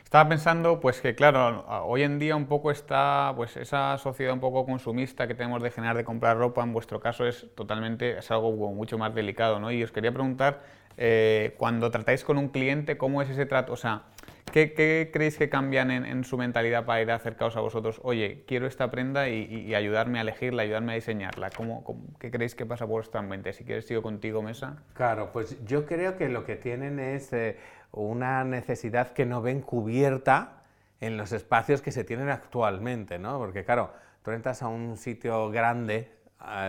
Estaba 0.02 0.28
pensando, 0.28 0.80
pues 0.80 1.00
que 1.00 1.14
claro, 1.14 1.64
hoy 1.84 2.02
en 2.02 2.18
día 2.18 2.34
un 2.34 2.46
poco 2.46 2.70
está, 2.70 3.32
pues 3.36 3.56
esa 3.56 3.96
sociedad 3.98 4.32
un 4.32 4.40
poco 4.40 4.64
consumista 4.64 5.28
que 5.28 5.34
tenemos 5.34 5.62
de 5.62 5.70
generar 5.70 5.96
de 5.96 6.04
comprar 6.04 6.36
ropa, 6.36 6.64
en 6.64 6.72
vuestro 6.72 7.00
caso 7.00 7.26
es 7.26 7.46
totalmente, 7.54 8.18
es 8.18 8.30
algo 8.30 8.72
mucho 8.72 8.98
más 8.98 9.14
delicado, 9.14 9.60
¿no? 9.60 9.70
Y 9.70 9.84
os 9.84 9.92
quería 9.92 10.10
preguntar, 10.10 10.62
eh, 11.02 11.54
cuando 11.56 11.90
tratáis 11.90 12.24
con 12.24 12.36
un 12.36 12.48
cliente, 12.48 12.98
¿cómo 12.98 13.22
es 13.22 13.30
ese 13.30 13.46
trato? 13.46 13.72
O 13.72 13.76
sea, 13.76 14.04
¿Qué, 14.52 15.10
creéis 15.12 15.38
que 15.38 15.48
cambian 15.48 15.90
en, 15.90 16.24
su 16.24 16.36
mentalidad 16.36 16.84
para 16.84 17.00
ir 17.00 17.10
acercados 17.10 17.56
a 17.56 17.60
vosotros? 17.60 18.00
Oye, 18.02 18.44
quiero 18.46 18.66
esta 18.66 18.90
prenda 18.90 19.28
y, 19.28 19.74
ayudarme 19.74 20.18
a 20.18 20.22
elegirla, 20.22 20.62
ayudarme 20.62 20.92
a 20.92 20.94
diseñarla. 20.96 21.50
¿Cómo, 21.50 21.84
qué 22.18 22.30
creéis 22.30 22.54
que 22.54 22.66
pasa 22.66 22.84
por 22.86 22.96
vuestra 22.96 23.22
mente? 23.22 23.52
Si 23.52 23.64
quieres, 23.64 23.86
sigo 23.86 24.02
contigo, 24.02 24.42
Mesa. 24.42 24.82
Claro, 24.94 25.30
pues 25.32 25.56
yo 25.64 25.86
creo 25.86 26.16
que 26.16 26.28
lo 26.28 26.44
que 26.44 26.56
tienen 26.56 26.98
es 26.98 27.32
eh, 27.32 27.58
una 27.92 28.44
necesidad 28.44 29.12
que 29.12 29.24
no 29.24 29.40
ven 29.40 29.60
cubierta 29.60 30.64
en 31.00 31.16
los 31.16 31.32
espacios 31.32 31.80
que 31.80 31.92
se 31.92 32.04
tienen 32.04 32.28
actualmente, 32.28 33.18
¿no? 33.18 33.38
Porque, 33.38 33.64
claro, 33.64 33.92
tú 34.24 34.32
entras 34.32 34.62
a 34.62 34.68
un 34.68 34.96
sitio 34.96 35.50
grande 35.50 36.10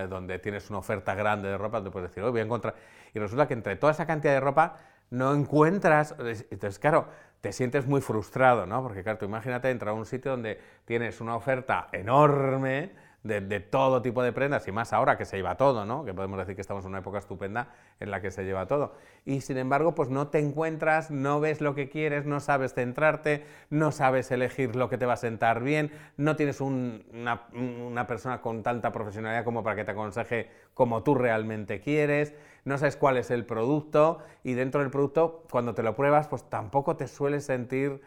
donde 0.08 0.38
tienes 0.38 0.68
una 0.70 0.78
oferta 0.78 1.14
grande 1.14 1.48
de 1.48 1.58
ropa, 1.58 1.82
te 1.82 1.90
puedes 1.90 2.10
decir, 2.10 2.22
hoy 2.22 2.30
voy 2.30 2.40
a 2.40 2.44
encontrar... 2.44 2.74
Y 3.14 3.18
resulta 3.18 3.46
que 3.46 3.54
entre 3.54 3.76
toda 3.76 3.92
esa 3.92 4.06
cantidad 4.06 4.32
de 4.32 4.40
ropa 4.40 4.76
no 5.10 5.34
encuentras... 5.34 6.14
Entonces, 6.50 6.78
claro, 6.78 7.08
te 7.40 7.52
sientes 7.52 7.86
muy 7.86 8.00
frustrado, 8.00 8.66
¿no? 8.66 8.82
Porque 8.82 9.02
claro, 9.02 9.24
imagínate 9.24 9.70
entrar 9.70 9.90
a 9.90 9.94
un 9.94 10.06
sitio 10.06 10.30
donde 10.30 10.60
tienes 10.84 11.20
una 11.20 11.36
oferta 11.36 11.88
enorme 11.92 12.92
de, 13.22 13.60
todo 13.60 14.02
tipo 14.02 14.22
de 14.22 14.32
prendas 14.32 14.66
y 14.66 14.72
más 14.72 14.92
ahora 14.92 15.16
que 15.16 15.24
se 15.24 15.36
lleva 15.36 15.56
todo, 15.56 15.84
¿no? 15.84 16.04
Que 16.04 16.12
podemos 16.12 16.38
decir 16.38 16.56
que 16.56 16.60
estamos 16.60 16.84
en 16.84 16.90
una 16.90 16.98
época 16.98 17.18
estupenda 17.18 17.68
en 18.00 18.10
la 18.10 18.20
que 18.20 18.30
se 18.30 18.44
lleva 18.44 18.66
todo. 18.66 18.94
Y 19.24 19.42
sin 19.42 19.58
embargo, 19.58 19.94
pues 19.94 20.08
no 20.08 20.28
te 20.28 20.40
encuentras, 20.40 21.10
no 21.10 21.38
ves 21.38 21.60
lo 21.60 21.74
que 21.74 21.88
quieres, 21.88 22.26
no 22.26 22.40
sabes 22.40 22.74
centrarte, 22.74 23.44
no 23.70 23.92
sabes 23.92 24.30
elegir 24.32 24.74
lo 24.74 24.88
que 24.88 24.98
te 24.98 25.06
va 25.06 25.12
a 25.12 25.16
sentar 25.16 25.62
bien, 25.62 25.92
no 26.16 26.34
tienes 26.34 26.60
una, 26.60 27.42
una 27.54 28.06
persona 28.06 28.40
con 28.40 28.62
tanta 28.62 28.90
profesionalidad 28.90 29.44
como 29.44 29.62
para 29.62 29.76
que 29.76 29.84
te 29.84 29.92
aconseje 29.92 30.50
como 30.74 31.02
tú 31.02 31.14
realmente 31.14 31.80
quieres, 31.80 32.34
no 32.64 32.78
sabes 32.78 32.96
cuál 32.96 33.18
es 33.18 33.30
el 33.30 33.44
producto 33.44 34.18
y 34.42 34.54
dentro 34.54 34.80
del 34.80 34.90
producto, 34.90 35.44
cuando 35.50 35.74
te 35.74 35.82
lo 35.82 35.94
pruebas, 35.94 36.28
pues 36.28 36.48
tampoco 36.48 36.96
te 36.96 37.06
sueles 37.06 37.44
sentir 37.44 38.00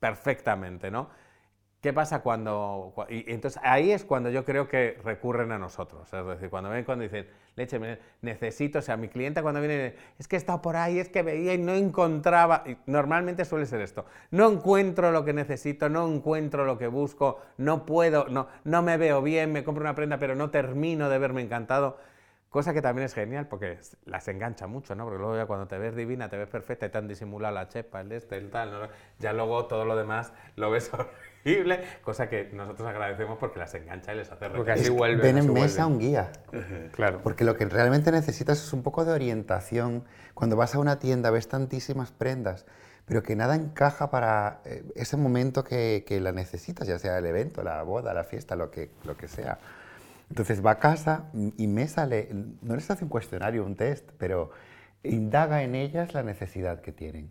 perfectamente, 0.00 0.90
¿no? 0.90 1.08
¿Qué 1.80 1.94
pasa 1.94 2.20
cuando.? 2.20 2.92
Y, 3.08 3.32
entonces 3.32 3.60
ahí 3.64 3.90
es 3.90 4.04
cuando 4.04 4.28
yo 4.28 4.44
creo 4.44 4.68
que 4.68 4.98
recurren 5.02 5.50
a 5.50 5.58
nosotros. 5.58 6.12
Es 6.12 6.26
decir, 6.26 6.50
cuando 6.50 6.68
ven, 6.68 6.84
cuando 6.84 7.04
dicen, 7.04 7.26
leche, 7.56 7.80
necesito, 8.20 8.80
o 8.80 8.82
sea, 8.82 8.98
mi 8.98 9.08
cliente 9.08 9.40
cuando 9.40 9.60
viene, 9.60 9.94
es 10.18 10.28
que 10.28 10.36
he 10.36 10.38
estado 10.38 10.60
por 10.60 10.76
ahí, 10.76 10.98
es 10.98 11.08
que 11.08 11.22
veía 11.22 11.54
y 11.54 11.58
no 11.58 11.72
encontraba. 11.72 12.64
Normalmente 12.84 13.46
suele 13.46 13.64
ser 13.64 13.80
esto: 13.80 14.04
no 14.30 14.50
encuentro 14.50 15.10
lo 15.10 15.24
que 15.24 15.32
necesito, 15.32 15.88
no 15.88 16.06
encuentro 16.06 16.66
lo 16.66 16.76
que 16.76 16.86
busco, 16.86 17.40
no 17.56 17.86
puedo, 17.86 18.26
no, 18.28 18.48
no 18.64 18.82
me 18.82 18.98
veo 18.98 19.22
bien, 19.22 19.50
me 19.52 19.64
compro 19.64 19.82
una 19.82 19.94
prenda, 19.94 20.18
pero 20.18 20.34
no 20.34 20.50
termino 20.50 21.08
de 21.08 21.18
verme 21.18 21.40
encantado. 21.40 21.96
Cosa 22.50 22.74
que 22.74 22.82
también 22.82 23.06
es 23.06 23.14
genial 23.14 23.46
porque 23.46 23.78
las 24.06 24.26
engancha 24.26 24.66
mucho, 24.66 24.96
¿no? 24.96 25.04
Porque 25.04 25.18
luego 25.18 25.36
ya 25.36 25.46
cuando 25.46 25.68
te 25.68 25.78
ves 25.78 25.94
divina, 25.94 26.28
te 26.28 26.36
ves 26.36 26.48
perfecta 26.48 26.86
y 26.86 26.88
te 26.88 26.98
han 26.98 27.06
disimulado 27.06 27.54
la 27.54 27.68
chepa, 27.68 28.00
el 28.00 28.10
este, 28.10 28.38
el 28.38 28.50
tal, 28.50 28.72
¿no? 28.72 28.88
ya 29.20 29.32
luego 29.32 29.66
todo 29.66 29.84
lo 29.84 29.94
demás 29.94 30.32
lo 30.56 30.68
ves 30.68 30.92
horrible, 30.92 31.29
cosa 32.02 32.28
que 32.28 32.50
nosotros 32.52 32.86
agradecemos 32.88 33.38
porque 33.38 33.58
las 33.58 33.74
engancha 33.74 34.12
y 34.12 34.18
les 34.18 34.30
hace 34.30 34.50
Porque 34.50 34.72
así 34.72 34.90
vuelven. 34.90 35.20
Ven 35.20 35.38
en 35.38 35.52
mesa 35.52 35.86
un 35.86 35.98
guía. 35.98 36.30
claro. 36.92 37.20
Porque 37.22 37.44
lo 37.44 37.56
que 37.56 37.64
realmente 37.66 38.12
necesitas 38.12 38.62
es 38.62 38.72
un 38.72 38.82
poco 38.82 39.04
de 39.04 39.12
orientación. 39.12 40.04
Cuando 40.34 40.56
vas 40.56 40.74
a 40.74 40.78
una 40.78 40.98
tienda 40.98 41.30
ves 41.30 41.48
tantísimas 41.48 42.12
prendas, 42.12 42.66
pero 43.06 43.22
que 43.22 43.36
nada 43.36 43.54
encaja 43.54 44.10
para 44.10 44.60
eh, 44.64 44.84
ese 44.94 45.16
momento 45.16 45.64
que, 45.64 46.04
que 46.06 46.20
la 46.20 46.32
necesitas, 46.32 46.86
ya 46.86 46.98
sea 46.98 47.18
el 47.18 47.26
evento, 47.26 47.62
la 47.62 47.82
boda, 47.82 48.14
la 48.14 48.24
fiesta, 48.24 48.56
lo 48.56 48.70
que, 48.70 48.90
lo 49.04 49.16
que 49.16 49.28
sea. 49.28 49.58
Entonces 50.28 50.64
va 50.64 50.72
a 50.72 50.78
casa 50.78 51.24
y 51.32 51.66
me 51.66 51.88
sale, 51.88 52.28
no 52.62 52.76
les 52.76 52.88
hace 52.88 53.02
un 53.02 53.10
cuestionario, 53.10 53.64
un 53.64 53.74
test, 53.74 54.08
pero 54.16 54.52
indaga 55.02 55.64
en 55.64 55.74
ellas 55.74 56.14
la 56.14 56.22
necesidad 56.22 56.80
que 56.82 56.92
tienen. 56.92 57.30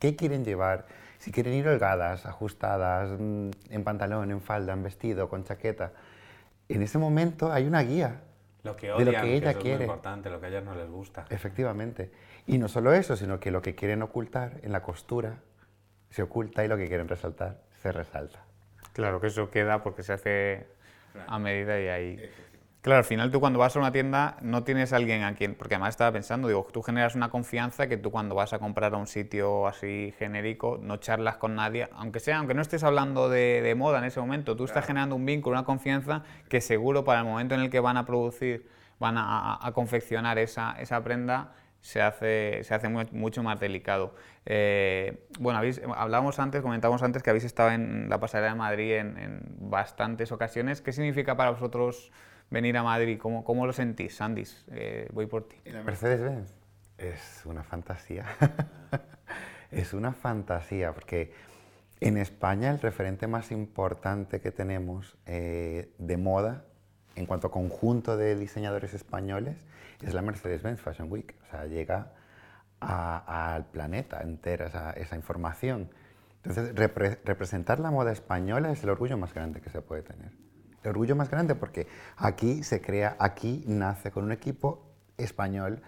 ¿Qué 0.00 0.16
quieren 0.16 0.44
llevar? 0.44 0.86
Si 1.18 1.32
quieren 1.32 1.54
ir 1.54 1.66
holgadas, 1.68 2.26
ajustadas, 2.26 3.10
mm, 3.18 3.50
en 3.70 3.84
pantalón, 3.84 4.30
en 4.30 4.40
falda, 4.40 4.72
en 4.72 4.82
vestido, 4.82 5.28
con 5.28 5.44
chaqueta. 5.44 5.92
En 6.68 6.82
ese 6.82 6.98
momento 6.98 7.52
hay 7.52 7.66
una 7.66 7.82
guía 7.82 8.22
lo 8.62 8.76
que 8.76 8.92
odian, 8.92 9.06
de 9.06 9.12
lo 9.12 9.20
que 9.20 9.34
ella 9.34 9.54
quiere. 9.54 9.72
Es 9.72 9.78
muy 9.78 9.84
importante, 9.84 10.30
lo 10.30 10.40
que 10.40 10.46
a 10.46 10.48
ellas 10.48 10.64
no 10.64 10.74
les 10.74 10.88
gusta. 10.88 11.24
Efectivamente. 11.30 12.10
Y 12.46 12.58
no 12.58 12.68
solo 12.68 12.92
eso, 12.92 13.16
sino 13.16 13.40
que 13.40 13.50
lo 13.50 13.62
que 13.62 13.74
quieren 13.74 14.02
ocultar 14.02 14.60
en 14.62 14.72
la 14.72 14.82
costura 14.82 15.38
se 16.10 16.22
oculta 16.22 16.64
y 16.64 16.68
lo 16.68 16.76
que 16.76 16.88
quieren 16.88 17.08
resaltar 17.08 17.60
se 17.82 17.92
resalta. 17.92 18.44
Claro 18.92 19.20
que 19.20 19.28
eso 19.28 19.50
queda 19.50 19.82
porque 19.82 20.02
se 20.02 20.12
hace 20.12 20.66
a 21.26 21.38
medida 21.38 21.80
y 21.80 21.88
ahí... 21.88 22.30
Claro, 22.86 22.98
al 22.98 23.04
final 23.04 23.32
tú 23.32 23.40
cuando 23.40 23.58
vas 23.58 23.74
a 23.74 23.80
una 23.80 23.90
tienda 23.90 24.36
no 24.42 24.62
tienes 24.62 24.92
a 24.92 24.96
alguien 24.98 25.24
a 25.24 25.34
quien, 25.34 25.56
porque 25.56 25.74
además 25.74 25.94
estaba 25.94 26.12
pensando, 26.12 26.46
digo, 26.46 26.68
tú 26.72 26.82
generas 26.82 27.16
una 27.16 27.30
confianza 27.30 27.88
que 27.88 27.96
tú 27.96 28.12
cuando 28.12 28.36
vas 28.36 28.52
a 28.52 28.60
comprar 28.60 28.94
a 28.94 28.96
un 28.96 29.08
sitio 29.08 29.66
así 29.66 30.14
genérico 30.20 30.78
no 30.80 30.98
charlas 30.98 31.36
con 31.36 31.56
nadie, 31.56 31.88
aunque 31.96 32.20
sea, 32.20 32.38
aunque 32.38 32.54
no 32.54 32.62
estés 32.62 32.84
hablando 32.84 33.28
de, 33.28 33.74
moda 33.76 33.98
en 33.98 34.04
ese 34.04 34.20
momento, 34.20 34.54
tú 34.54 34.66
estás 34.66 34.86
generando 34.86 35.16
un 35.16 35.26
vínculo, 35.26 35.56
una 35.56 35.64
confianza 35.64 36.22
que 36.48 36.60
seguro 36.60 37.02
para 37.02 37.18
el 37.18 37.26
momento 37.26 37.56
en 37.56 37.62
el 37.62 37.70
que 37.70 37.80
van 37.80 37.96
a 37.96 38.06
producir, 38.06 38.68
van 39.00 39.16
a, 39.18 39.68
confeccionar 39.74 40.38
esa, 40.38 40.76
esa 40.78 41.02
prenda, 41.02 41.54
se 41.80 42.00
hace, 42.00 42.60
se 42.62 42.72
hace 42.72 42.88
mucho 42.88 43.42
más 43.42 43.58
delicado. 43.58 44.14
Eh, 44.44 45.26
bueno, 45.40 45.58
habéis, 45.58 45.82
hablábamos 45.96 46.38
antes, 46.38 46.62
comentábamos 46.62 47.02
antes 47.02 47.24
que 47.24 47.30
habéis 47.30 47.46
estado 47.46 47.72
en 47.72 48.08
la 48.08 48.20
pasarela 48.20 48.52
de 48.52 48.58
Madrid 48.58 48.92
en, 48.92 49.40
bastantes 49.58 50.30
ocasiones. 50.30 50.80
¿Qué 50.82 50.92
significa 50.92 51.36
para 51.36 51.50
vosotros 51.50 52.12
venir 52.50 52.76
a 52.76 52.82
Madrid? 52.82 53.18
¿Cómo, 53.20 53.44
cómo 53.44 53.66
lo 53.66 53.72
sentís, 53.72 54.16
Sandis? 54.16 54.64
Eh, 54.70 55.08
voy 55.12 55.26
por 55.26 55.48
ti. 55.48 55.56
la 55.64 55.82
Mercedes-Benz 55.82 56.52
es 56.98 57.42
una 57.44 57.62
fantasía. 57.62 58.26
es 59.70 59.92
una 59.92 60.12
fantasía 60.12 60.92
porque 60.92 61.32
en 62.00 62.16
España 62.18 62.70
el 62.70 62.80
referente 62.80 63.26
más 63.26 63.50
importante 63.50 64.40
que 64.40 64.50
tenemos 64.50 65.16
eh, 65.26 65.90
de 65.98 66.16
moda 66.16 66.64
en 67.14 67.26
cuanto 67.26 67.46
a 67.48 67.50
conjunto 67.50 68.16
de 68.16 68.36
diseñadores 68.36 68.92
españoles 68.94 69.56
es 70.02 70.12
la 70.12 70.22
Mercedes-Benz 70.22 70.80
Fashion 70.80 71.10
Week. 71.10 71.34
O 71.46 71.50
sea, 71.50 71.66
llega 71.66 72.12
al 72.80 73.64
planeta 73.66 74.20
entera 74.20 74.66
esa, 74.66 74.92
esa 74.92 75.16
información. 75.16 75.90
Entonces, 76.44 76.74
representar 77.24 77.80
la 77.80 77.90
moda 77.90 78.12
española 78.12 78.70
es 78.70 78.84
el 78.84 78.90
orgullo 78.90 79.16
más 79.16 79.34
grande 79.34 79.60
que 79.60 79.70
se 79.70 79.80
puede 79.80 80.02
tener. 80.02 80.30
El 80.86 80.90
orgullo 80.90 81.16
más 81.16 81.28
grande 81.28 81.56
porque 81.56 81.88
aquí 82.16 82.62
se 82.62 82.80
crea, 82.80 83.16
aquí 83.18 83.64
nace 83.66 84.12
con 84.12 84.22
un 84.22 84.30
equipo 84.30 84.94
español 85.16 85.82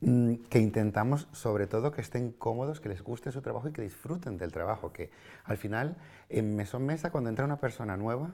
mm, 0.00 0.34
que 0.48 0.60
intentamos 0.60 1.26
sobre 1.32 1.66
todo 1.66 1.90
que 1.90 2.00
estén 2.00 2.30
cómodos, 2.30 2.80
que 2.80 2.88
les 2.88 3.02
guste 3.02 3.32
su 3.32 3.42
trabajo 3.42 3.68
y 3.68 3.72
que 3.72 3.82
disfruten 3.82 4.38
del 4.38 4.52
trabajo, 4.52 4.92
que 4.92 5.10
al 5.42 5.56
final 5.56 5.96
en 6.28 6.54
Mesón 6.54 6.86
Mesa 6.86 7.10
cuando 7.10 7.30
entra 7.30 7.44
una 7.44 7.58
persona 7.58 7.96
nueva, 7.96 8.32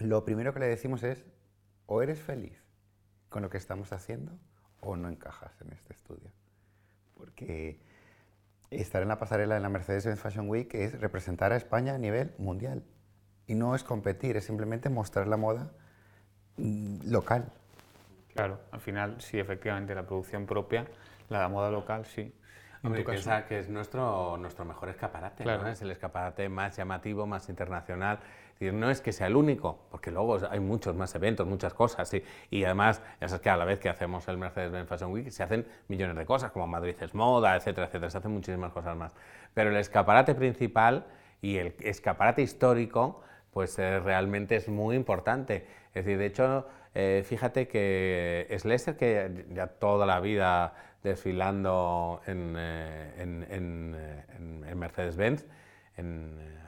lo 0.00 0.22
primero 0.26 0.52
que 0.52 0.60
le 0.60 0.66
decimos 0.66 1.02
es, 1.02 1.24
o 1.86 2.02
eres 2.02 2.20
feliz 2.20 2.62
con 3.30 3.40
lo 3.40 3.48
que 3.48 3.56
estamos 3.56 3.90
haciendo 3.94 4.38
o 4.80 4.96
no 4.96 5.08
encajas 5.08 5.58
en 5.62 5.72
este 5.72 5.94
estudio. 5.94 6.30
Porque 7.14 7.80
estar 8.70 9.00
en 9.00 9.08
la 9.08 9.16
pasarela 9.16 9.54
de 9.54 9.62
la 9.62 9.70
Mercedes-Benz 9.70 10.20
Fashion 10.20 10.50
Week 10.50 10.74
es 10.74 11.00
representar 11.00 11.52
a 11.52 11.56
España 11.56 11.94
a 11.94 11.98
nivel 11.98 12.34
mundial. 12.36 12.84
Y 13.46 13.54
no 13.54 13.74
es 13.74 13.82
competir, 13.82 14.36
es 14.36 14.44
simplemente 14.44 14.88
mostrar 14.88 15.26
la 15.26 15.36
moda 15.36 15.70
mm, 16.56 17.10
local. 17.10 17.52
Claro, 18.34 18.60
al 18.70 18.80
final 18.80 19.20
sí, 19.20 19.38
efectivamente, 19.38 19.94
la 19.94 20.06
producción 20.06 20.46
propia, 20.46 20.86
la 21.28 21.48
moda 21.48 21.70
local, 21.70 22.06
sí. 22.06 22.32
Hombre, 22.84 23.04
piensa 23.04 23.46
que 23.46 23.60
es 23.60 23.68
nuestro, 23.68 24.36
nuestro 24.38 24.64
mejor 24.64 24.88
escaparate, 24.88 25.44
¿no? 25.44 25.68
es 25.68 25.82
el 25.82 25.92
escaparate 25.92 26.48
más 26.48 26.76
llamativo, 26.76 27.26
más 27.26 27.48
internacional 27.48 28.18
no 28.70 28.90
es 28.90 29.00
que 29.00 29.10
sea 29.12 29.26
el 29.26 29.34
único, 29.34 29.86
porque 29.90 30.12
luego 30.12 30.38
hay 30.48 30.60
muchos 30.60 30.94
más 30.94 31.12
eventos, 31.16 31.46
muchas 31.46 31.74
cosas, 31.74 32.12
y 32.50 32.64
además, 32.64 33.02
ya 33.20 33.28
sabes 33.28 33.42
que 33.42 33.50
a 33.50 33.56
la 33.56 33.64
vez 33.64 33.80
que 33.80 33.88
hacemos 33.88 34.28
el 34.28 34.38
Mercedes-Benz 34.38 34.88
Fashion 34.88 35.10
Week, 35.10 35.30
se 35.30 35.42
hacen 35.42 35.66
millones 35.88 36.14
de 36.14 36.24
cosas, 36.24 36.52
como 36.52 36.68
Madrid 36.68 36.94
es 37.00 37.14
moda, 37.14 37.56
etcétera, 37.56 37.88
etcétera, 37.88 38.10
se 38.10 38.18
hacen 38.18 38.30
muchísimas 38.30 38.72
cosas 38.72 38.96
más. 38.96 39.12
Pero 39.54 39.70
el 39.70 39.76
escaparate 39.76 40.34
principal 40.36 41.06
y 41.40 41.56
el 41.56 41.74
escaparate 41.80 42.42
histórico, 42.42 43.22
pues 43.52 43.78
eh, 43.78 44.00
realmente 44.00 44.56
es 44.56 44.68
muy 44.68 44.96
importante. 44.96 45.66
Es 45.94 46.04
decir, 46.04 46.18
de 46.18 46.26
hecho, 46.26 46.66
eh, 46.94 47.22
fíjate 47.26 47.68
que 47.68 48.54
Slesser, 48.58 48.96
que 48.96 49.46
ya 49.52 49.66
toda 49.66 50.06
la 50.06 50.20
vida 50.20 50.74
desfilando 51.02 52.20
en, 52.26 52.54
eh, 52.56 53.14
en, 53.18 53.46
en, 53.50 54.64
en 54.66 54.78
Mercedes-Benz, 54.78 55.46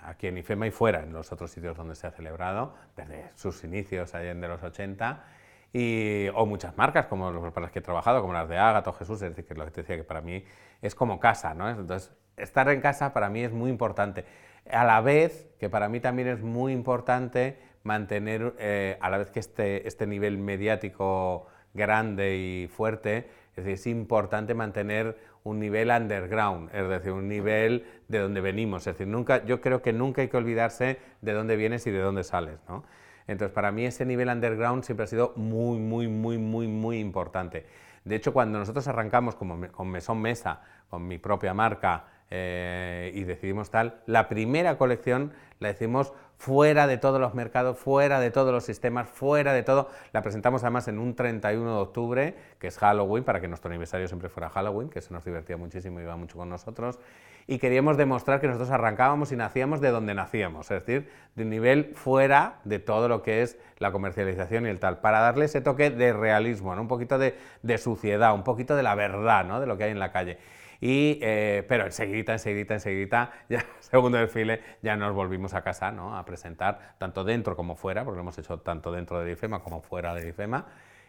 aquí 0.02 0.26
en 0.26 0.38
IFEMA 0.38 0.66
y 0.66 0.70
fuera, 0.70 1.02
en 1.02 1.12
los 1.12 1.32
otros 1.32 1.50
sitios 1.50 1.76
donde 1.76 1.94
se 1.94 2.06
ha 2.06 2.10
celebrado, 2.10 2.74
desde 2.96 3.30
sus 3.36 3.64
inicios 3.64 4.14
allá 4.14 4.30
en 4.30 4.40
de 4.40 4.48
los 4.48 4.62
80, 4.62 5.24
y, 5.72 6.28
o 6.34 6.46
muchas 6.46 6.76
marcas 6.76 7.06
como 7.06 7.32
para 7.50 7.62
las 7.62 7.72
que 7.72 7.80
he 7.80 7.82
trabajado, 7.82 8.20
como 8.20 8.32
las 8.32 8.48
de 8.48 8.58
Ágata 8.58 8.90
o 8.90 8.92
Jesús, 8.92 9.20
es 9.22 9.30
decir, 9.30 9.44
que 9.44 9.54
lo 9.54 9.64
que 9.64 9.70
te 9.70 9.80
decía 9.80 9.96
que 9.96 10.04
para 10.04 10.20
mí 10.20 10.44
es 10.82 10.94
como 10.94 11.18
casa, 11.18 11.54
¿no? 11.54 11.68
Entonces, 11.68 12.12
estar 12.36 12.68
en 12.68 12.80
casa 12.80 13.12
para 13.12 13.28
mí 13.28 13.42
es 13.42 13.52
muy 13.52 13.70
importante. 13.70 14.24
A 14.70 14.84
la 14.84 15.00
vez 15.00 15.46
que 15.58 15.68
para 15.68 15.88
mí 15.88 16.00
también 16.00 16.28
es 16.28 16.40
muy 16.40 16.72
importante 16.72 17.58
mantener, 17.82 18.54
eh, 18.58 18.96
a 19.00 19.10
la 19.10 19.18
vez 19.18 19.30
que 19.30 19.40
este, 19.40 19.86
este 19.86 20.06
nivel 20.06 20.38
mediático 20.38 21.46
grande 21.74 22.36
y 22.36 22.68
fuerte, 22.68 23.28
Es 23.56 23.86
importante 23.86 24.52
mantener 24.52 25.16
un 25.44 25.60
nivel 25.60 25.90
underground, 25.90 26.74
es 26.74 26.88
decir, 26.88 27.12
un 27.12 27.28
nivel 27.28 27.86
de 28.08 28.18
donde 28.18 28.40
venimos. 28.40 28.84
Es 28.86 28.94
decir, 28.94 29.06
nunca, 29.06 29.44
yo 29.44 29.60
creo 29.60 29.80
que 29.80 29.92
nunca 29.92 30.22
hay 30.22 30.28
que 30.28 30.36
olvidarse 30.36 30.98
de 31.20 31.32
dónde 31.32 31.54
vienes 31.54 31.86
y 31.86 31.92
de 31.92 32.00
dónde 32.00 32.24
sales. 32.24 32.58
¿no? 32.68 32.82
Entonces, 33.28 33.54
para 33.54 33.70
mí 33.70 33.84
ese 33.86 34.04
nivel 34.06 34.28
underground 34.28 34.82
siempre 34.82 35.04
ha 35.04 35.06
sido 35.06 35.34
muy, 35.36 35.78
muy, 35.78 36.08
muy, 36.08 36.38
muy, 36.38 36.66
muy 36.66 36.98
importante. 36.98 37.66
De 38.04 38.16
hecho, 38.16 38.32
cuando 38.32 38.58
nosotros 38.58 38.88
arrancamos 38.88 39.34
como, 39.34 39.68
con 39.70 39.88
Mesón 39.88 40.20
Mesa, 40.20 40.62
con 40.90 41.06
mi 41.06 41.18
propia 41.18 41.54
marca, 41.54 42.06
eh, 42.30 43.12
y 43.14 43.24
decidimos 43.24 43.70
tal, 43.70 44.00
la 44.06 44.28
primera 44.28 44.78
colección 44.78 45.32
la 45.60 45.68
decimos 45.68 46.12
fuera 46.36 46.86
de 46.86 46.98
todos 46.98 47.20
los 47.20 47.34
mercados, 47.34 47.78
fuera 47.78 48.20
de 48.20 48.30
todos 48.30 48.52
los 48.52 48.64
sistemas, 48.64 49.08
fuera 49.08 49.52
de 49.52 49.62
todo. 49.62 49.88
La 50.12 50.22
presentamos 50.22 50.62
además 50.62 50.88
en 50.88 50.98
un 50.98 51.14
31 51.14 51.74
de 51.74 51.80
octubre, 51.80 52.34
que 52.58 52.66
es 52.66 52.78
Halloween, 52.78 53.24
para 53.24 53.40
que 53.40 53.48
nuestro 53.48 53.70
aniversario 53.70 54.06
siempre 54.08 54.28
fuera 54.28 54.50
Halloween, 54.50 54.90
que 54.90 55.00
se 55.00 55.12
nos 55.12 55.24
divertía 55.24 55.56
muchísimo 55.56 56.00
y 56.00 56.02
iba 56.02 56.16
mucho 56.16 56.36
con 56.36 56.50
nosotros. 56.50 56.98
Y 57.46 57.58
queríamos 57.58 57.96
demostrar 57.96 58.40
que 58.40 58.46
nosotros 58.46 58.70
arrancábamos 58.70 59.30
y 59.32 59.36
nacíamos 59.36 59.80
de 59.80 59.90
donde 59.90 60.14
nacíamos, 60.14 60.70
es 60.70 60.84
decir, 60.84 61.10
de 61.34 61.42
un 61.44 61.50
nivel 61.50 61.92
fuera 61.94 62.60
de 62.64 62.78
todo 62.78 63.08
lo 63.08 63.22
que 63.22 63.42
es 63.42 63.58
la 63.78 63.92
comercialización 63.92 64.66
y 64.66 64.70
el 64.70 64.80
tal, 64.80 65.00
para 65.00 65.20
darle 65.20 65.44
ese 65.44 65.60
toque 65.60 65.90
de 65.90 66.12
realismo, 66.14 66.72
un 66.72 66.88
poquito 66.88 67.18
de, 67.18 67.36
de 67.62 67.78
suciedad, 67.78 68.34
un 68.34 68.44
poquito 68.44 68.76
de 68.76 68.82
la 68.82 68.94
verdad 68.94 69.44
¿no? 69.44 69.60
de 69.60 69.66
lo 69.66 69.76
que 69.76 69.84
hay 69.84 69.90
en 69.90 69.98
la 69.98 70.10
calle. 70.10 70.38
Y, 70.84 71.18
eh, 71.22 71.64
pero 71.66 71.86
enseguida, 71.86 72.34
enseguida, 72.34 72.74
enseguida, 72.74 73.32
ya 73.48 73.64
segundo 73.80 74.18
desfile, 74.18 74.60
ya 74.82 74.96
nos 74.96 75.14
volvimos 75.14 75.54
a 75.54 75.62
casa 75.62 75.90
¿no? 75.90 76.14
a 76.14 76.26
presentar, 76.26 76.96
tanto 76.98 77.24
dentro 77.24 77.56
como 77.56 77.74
fuera, 77.74 78.04
porque 78.04 78.16
lo 78.16 78.20
hemos 78.20 78.36
hecho 78.36 78.58
tanto 78.58 78.92
dentro 78.92 79.24
de 79.24 79.32
IFEMA 79.32 79.60
como 79.60 79.80
fuera 79.80 80.12
de 80.12 80.28
IFEMA, 80.28 80.66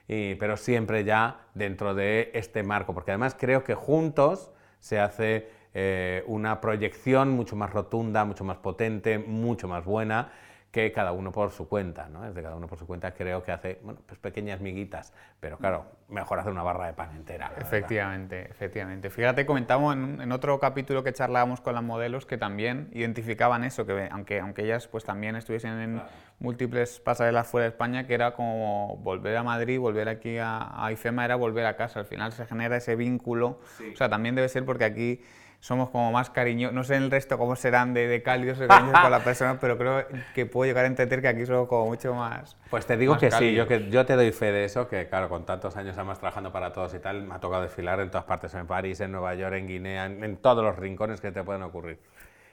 pero 0.08 0.56
siempre 0.56 1.04
ya 1.04 1.42
dentro 1.54 1.94
de 1.94 2.32
este 2.36 2.64
marco, 2.64 2.94
porque 2.94 3.12
además 3.12 3.36
creo 3.38 3.66
que 3.66 3.76
juntos 3.76 4.50
se 4.80 4.98
hace 5.02 5.50
eh, 5.74 6.24
una 6.28 6.62
proyección 6.62 7.32
mucho 7.32 7.58
más 7.58 7.74
rotunda, 7.74 8.24
mucho 8.24 8.46
más 8.46 8.56
potente, 8.56 9.20
mucho 9.20 9.68
más 9.68 9.84
buena 9.84 10.32
que 10.76 10.92
cada 10.92 11.14
uno 11.14 11.32
por 11.32 11.52
su 11.52 11.70
cuenta, 11.70 12.10
¿no? 12.10 12.24
Desde 12.24 12.44
cada 12.44 12.58
uno 12.58 12.68
por 12.68 12.78
su 12.78 12.86
cuenta 12.86 13.14
creo 13.14 13.42
que 13.42 13.54
hace, 13.54 13.80
bueno, 13.82 14.02
pues 14.06 14.20
pequeñas 14.20 14.60
miguitas, 14.60 15.14
pero 15.40 15.58
claro, 15.58 15.86
mejor 16.10 16.38
hacer 16.38 16.52
una 16.52 16.64
barra 16.64 16.88
de 16.88 16.92
pan 16.92 17.16
entera. 17.16 17.54
Efectivamente, 17.58 18.50
efectivamente. 18.52 19.10
Fíjate, 19.10 19.46
comentamos 19.46 19.96
en, 19.96 20.30
otro 20.34 20.60
capítulo 20.60 21.02
que 21.02 21.14
charlábamos 21.14 21.62
con 21.62 21.76
las 21.76 21.84
modelos 21.84 22.26
que 22.26 22.38
también 22.38 22.90
identificaban 22.92 23.64
eso, 23.64 23.86
que 23.86 24.10
aunque, 24.12 24.42
aunque 24.42 24.64
ellas 24.64 24.90
pues 24.90 25.06
también 25.06 25.38
estuviesen 25.38 25.80
en 25.80 26.02
múltiples 26.40 27.00
pasarelas 27.00 27.48
fuera 27.48 27.64
de 27.64 27.70
España, 27.70 28.06
que 28.06 28.14
era 28.14 28.34
como 28.34 28.98
volver 28.98 29.38
a 29.38 29.44
Madrid, 29.44 29.80
volver 29.80 30.10
aquí 30.10 30.40
a, 30.40 30.84
a 30.86 30.92
IFEMA, 30.92 31.24
era 31.24 31.38
volver 31.38 31.68
a 31.68 31.78
casa, 31.78 32.02
al 32.02 32.06
final 32.06 32.34
se 32.34 32.46
genera 32.46 32.76
ese 32.76 32.98
vínculo, 32.98 33.62
o 33.94 33.96
sea, 33.96 34.10
también 34.10 34.36
debe 34.36 34.50
ser 34.50 34.66
porque 34.66 34.84
aquí 34.84 35.22
somos 35.60 35.90
como 35.90 36.12
más 36.12 36.30
cariñosos, 36.30 36.74
no 36.76 36.84
sé 36.84 36.96
en 36.96 37.04
el 37.04 37.12
resto 37.12 37.38
cómo 37.38 37.56
serán 37.56 37.94
de, 37.94 38.08
de 38.08 38.22
cálidos 38.22 38.60
o 38.60 38.68
cariñosos 38.68 39.02
con 39.02 39.12
la 39.12 39.24
persona, 39.24 39.60
pero 39.60 39.78
creo 39.78 40.06
que 40.34 40.46
puedo 40.46 40.68
llegar 40.68 40.86
a 40.86 40.88
entender 40.88 41.22
que 41.22 41.28
aquí 41.28 41.46
somos 41.46 41.68
como 41.68 41.88
mucho 41.88 42.14
más. 42.14 42.56
Pues 42.70 42.86
te 42.86 42.98
digo 42.98 43.18
que 43.18 43.32
sí, 43.32 43.54
yo, 43.54 43.68
que 43.68 43.90
yo 43.90 44.06
te 44.06 44.16
doy 44.16 44.32
fe 44.32 44.52
de 44.52 44.66
eso, 44.66 44.88
que 44.88 45.08
claro, 45.08 45.30
con 45.30 45.46
tantos 45.46 45.76
años 45.76 45.96
además 45.98 46.20
trabajando 46.20 46.52
para 46.52 46.72
todos 46.72 46.94
y 46.94 47.00
tal, 47.00 47.24
me 47.24 47.36
ha 47.36 47.40
tocado 47.40 47.64
desfilar 47.64 48.00
en 48.00 48.10
todas 48.10 48.26
partes, 48.26 48.54
en 48.54 48.68
París, 48.68 49.00
en 49.00 49.12
Nueva 49.12 49.34
York, 49.36 49.56
en 49.56 49.68
Guinea, 49.68 50.06
en, 50.06 50.38
todos 50.38 50.64
los 50.64 50.76
rincones 50.76 51.22
que 51.22 51.32
te 51.32 51.44
pueden 51.44 51.64
ocurrir. 51.64 52.00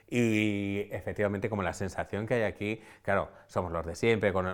Y 0.09 0.87
efectivamente, 0.91 1.49
como 1.49 1.63
la 1.63 1.73
sensación 1.73 2.25
que 2.27 2.35
hay 2.35 2.43
aquí, 2.43 2.81
claro, 3.01 3.29
somos 3.47 3.71
los 3.71 3.85
de 3.85 3.95
siempre, 3.95 4.31
con, 4.31 4.45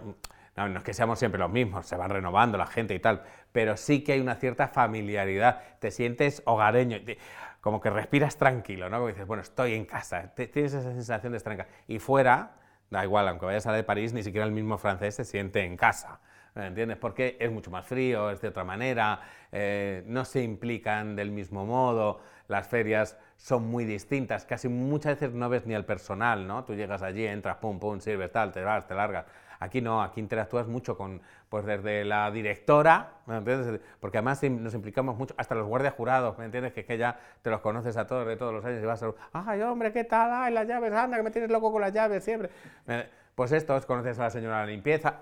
no, 0.55 0.69
no, 0.69 0.77
es 0.79 0.83
que 0.83 0.93
seamos 0.93 1.19
siempre 1.19 1.39
los 1.39 1.49
mismos, 1.49 1.85
se 1.85 1.95
van 1.95 2.09
renovando 2.09 2.57
la 2.57 2.67
gente 2.67 2.93
y 2.93 2.99
tal, 2.99 3.23
pero 3.51 3.77
sí 3.77 4.03
que 4.03 4.13
hay 4.13 4.19
una 4.19 4.35
cierta 4.35 4.67
familiaridad, 4.67 5.61
te 5.79 5.91
sientes 5.91 6.41
hogareño 6.45 6.99
como 7.61 7.81
que 7.81 7.89
respiras 7.89 8.37
tranquilo, 8.37 8.89
¿no? 8.89 8.97
Como 8.97 9.09
dices, 9.09 9.27
bueno, 9.27 9.41
estoy 9.43 9.73
en 9.73 9.85
casa, 9.85 10.33
tienes 10.35 10.73
esa 10.73 10.81
sensación 10.81 11.33
de 11.33 11.39
casa. 11.39 11.67
Y 11.87 11.99
fuera, 11.99 12.55
da 12.89 13.03
igual, 13.03 13.27
aunque 13.27 13.45
vayas 13.45 13.65
a 13.67 13.71
la 13.71 13.77
de 13.77 13.83
París, 13.83 14.13
ni 14.13 14.23
siquiera 14.23 14.45
el 14.45 14.51
mismo 14.51 14.77
francés 14.77 15.15
se 15.15 15.25
siente 15.25 15.63
en 15.63 15.77
casa. 15.77 16.19
¿Me 16.55 16.67
entiendes? 16.67 16.97
Porque 16.97 17.37
es 17.39 17.51
mucho 17.51 17.69
más 17.71 17.85
frío, 17.85 18.31
es 18.31 18.41
de 18.41 18.47
otra 18.47 18.63
manera, 18.63 19.21
eh, 19.51 20.03
no 20.07 20.25
se 20.25 20.41
implican 20.41 21.15
del 21.15 21.31
mismo 21.31 21.65
modo, 21.65 22.21
las 22.47 22.67
ferias 22.67 23.17
son 23.37 23.67
muy 23.67 23.85
distintas, 23.85 24.45
casi 24.45 24.67
muchas 24.67 25.19
veces 25.19 25.33
no 25.33 25.47
ves 25.47 25.65
ni 25.67 25.75
al 25.75 25.85
personal, 25.85 26.47
¿no? 26.47 26.65
Tú 26.65 26.73
llegas 26.73 27.01
allí, 27.03 27.25
entras, 27.25 27.57
pum, 27.57 27.79
pum, 27.79 27.99
sirves, 27.99 28.31
tal, 28.31 28.51
te 28.51 28.63
vas, 28.63 28.87
te 28.87 28.95
largas. 28.95 29.25
Aquí 29.59 29.81
no, 29.81 30.01
aquí 30.01 30.21
interactúas 30.21 30.67
mucho 30.67 30.97
con, 30.97 31.21
pues 31.49 31.65
desde 31.65 32.05
la 32.05 32.31
directora, 32.31 33.15
¿me 33.25 33.37
entiendes? 33.37 33.81
Porque 33.99 34.17
además 34.17 34.41
nos 34.43 34.73
implicamos 34.73 35.17
mucho, 35.17 35.35
hasta 35.37 35.53
los 35.53 35.67
guardias 35.67 35.93
jurados, 35.95 36.37
¿me 36.37 36.45
entiendes? 36.45 36.71
Que 36.71 36.81
es 36.81 36.85
que 36.85 36.97
ya 36.97 37.19
te 37.41 37.49
los 37.49 37.59
conoces 37.59 37.97
a 37.97 38.07
todos 38.07 38.25
de 38.25 38.37
todos 38.37 38.53
los 38.53 38.63
años 38.63 38.81
y 38.81 38.85
vas 38.85 39.03
a, 39.03 39.13
ay 39.33 39.61
hombre, 39.61 39.91
¿qué 39.91 40.05
tal? 40.05 40.31
Ay, 40.31 40.53
las 40.53 40.65
llaves, 40.65 40.93
anda, 40.93 41.17
que 41.17 41.23
me 41.23 41.31
tienes 41.31 41.51
loco 41.51 41.71
con 41.73 41.81
las 41.81 41.91
llaves 41.91 42.23
siempre. 42.23 42.49
Pues 43.35 43.51
estos, 43.51 43.85
conoces 43.85 44.17
a 44.19 44.23
la 44.23 44.29
señora 44.29 44.61
de 44.61 44.65
la 44.65 44.71
limpieza, 44.71 45.15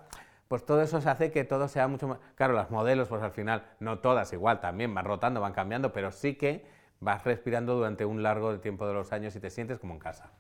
pues 0.48 0.66
todo 0.66 0.82
eso 0.82 1.02
se 1.02 1.10
hace 1.10 1.32
que 1.32 1.44
todo 1.44 1.68
sea 1.68 1.88
mucho 1.88 2.08
más... 2.08 2.20
Claro, 2.36 2.54
las 2.54 2.70
modelos, 2.70 3.10
pues 3.10 3.22
al 3.24 3.32
final, 3.32 3.64
no 3.80 4.00
todas 4.00 4.32
igual, 4.34 4.60
también 4.60 4.94
van 4.94 5.06
rotando, 5.06 5.42
van 5.42 5.54
cambiando, 5.54 5.92
pero 5.92 6.12
sí 6.12 6.36
que 6.36 6.66
vas 7.00 7.24
respirando 7.24 7.76
durante 7.76 8.06
un 8.06 8.24
largo 8.24 8.60
tiempo 8.60 8.88
de 8.88 8.94
los 8.94 9.12
años 9.12 9.36
y 9.36 9.40
te 9.40 9.50
sientes 9.50 9.80
como 9.80 9.94
en 9.94 10.00
casa. 10.00 10.32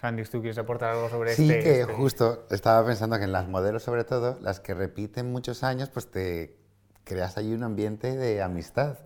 Sandy, 0.00 0.24
¿tú 0.24 0.40
quieres 0.40 0.58
aportar 0.58 0.90
algo 0.90 1.08
sobre 1.08 1.34
sí, 1.34 1.42
este? 1.42 1.62
Sí, 1.62 1.64
que 1.64 1.80
este? 1.82 1.94
justo 1.94 2.46
estaba 2.50 2.84
pensando 2.86 3.18
que 3.18 3.24
en 3.24 3.32
las 3.32 3.48
modelos, 3.48 3.82
sobre 3.82 4.04
todo, 4.04 4.38
las 4.40 4.60
que 4.60 4.74
repiten 4.74 5.30
muchos 5.30 5.62
años, 5.62 5.90
pues 5.90 6.10
te 6.10 6.56
creas 7.04 7.36
ahí 7.36 7.52
un 7.52 7.62
ambiente 7.62 8.16
de 8.16 8.42
amistad 8.42 8.98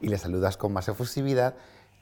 y 0.00 0.08
le 0.08 0.18
saludas 0.18 0.56
con 0.56 0.72
más 0.72 0.88
efusividad 0.88 1.54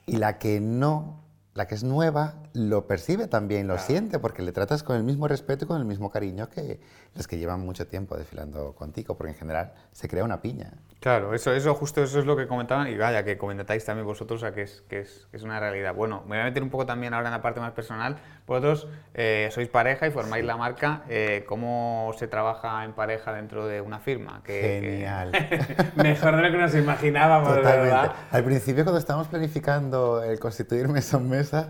y 0.05 0.17
la 0.17 0.37
que 0.37 0.59
no 0.59 1.22
la 1.53 1.67
que 1.67 1.75
es 1.75 1.83
nueva 1.83 2.35
lo 2.53 2.87
percibe 2.87 3.27
también, 3.27 3.67
lo 3.67 3.77
siente, 3.77 4.19
porque 4.19 4.41
le 4.41 4.51
tratas 4.51 4.83
con 4.83 4.95
el 4.95 5.03
mismo 5.03 5.27
respeto 5.27 5.65
y 5.65 5.67
con 5.67 5.79
el 5.79 5.85
mismo 5.85 6.09
cariño 6.09 6.49
que 6.49 6.79
los 7.15 7.27
que 7.27 7.37
llevan 7.37 7.61
mucho 7.61 7.87
tiempo 7.87 8.15
desfilando 8.17 8.73
contigo, 8.73 9.15
porque 9.15 9.31
en 9.31 9.37
general 9.37 9.73
se 9.91 10.07
crea 10.07 10.23
una 10.23 10.41
piña. 10.41 10.73
Claro, 10.99 11.33
eso, 11.33 11.53
eso 11.53 11.73
justo 11.75 12.01
eso 12.01 12.19
es 12.19 12.25
lo 12.25 12.35
que 12.35 12.47
comentaban 12.47 12.87
y 12.87 12.97
vaya, 12.97 13.23
que 13.23 13.37
comentáis 13.37 13.85
también 13.85 14.05
vosotros, 14.05 14.41
o 14.41 14.45
sea, 14.45 14.53
que 14.53 14.63
es, 14.63 14.81
que 14.87 15.01
es, 15.01 15.27
que 15.29 15.37
es 15.37 15.43
una 15.43 15.59
realidad. 15.59 15.93
Bueno, 15.93 16.21
me 16.21 16.37
voy 16.37 16.39
a 16.39 16.43
meter 16.45 16.63
un 16.63 16.69
poco 16.69 16.85
también 16.85 17.13
ahora 17.13 17.27
en 17.27 17.33
la 17.33 17.41
parte 17.41 17.59
más 17.59 17.73
personal. 17.73 18.17
Vosotros 18.45 18.89
eh, 19.13 19.49
sois 19.51 19.69
pareja 19.69 20.05
y 20.07 20.11
formáis 20.11 20.43
la 20.43 20.57
marca. 20.57 21.03
Eh, 21.07 21.45
¿Cómo 21.47 22.11
se 22.17 22.27
trabaja 22.27 22.83
en 22.83 22.93
pareja 22.93 23.31
dentro 23.33 23.67
de 23.67 23.79
una 23.79 23.99
firma? 23.99 24.41
Genial. 24.45 25.31
Mejor 25.95 26.35
de 26.35 26.41
lo 26.41 26.51
que 26.51 26.57
nos 26.57 26.75
imaginábamos, 26.75 27.55
verdad. 27.55 28.13
Al 28.31 28.43
principio, 28.43 28.83
cuando 28.83 28.99
estábamos 28.99 29.27
planificando 29.27 30.21
el 30.23 30.39
constituir 30.39 30.89
Mesón 30.89 31.29
Mesa, 31.29 31.69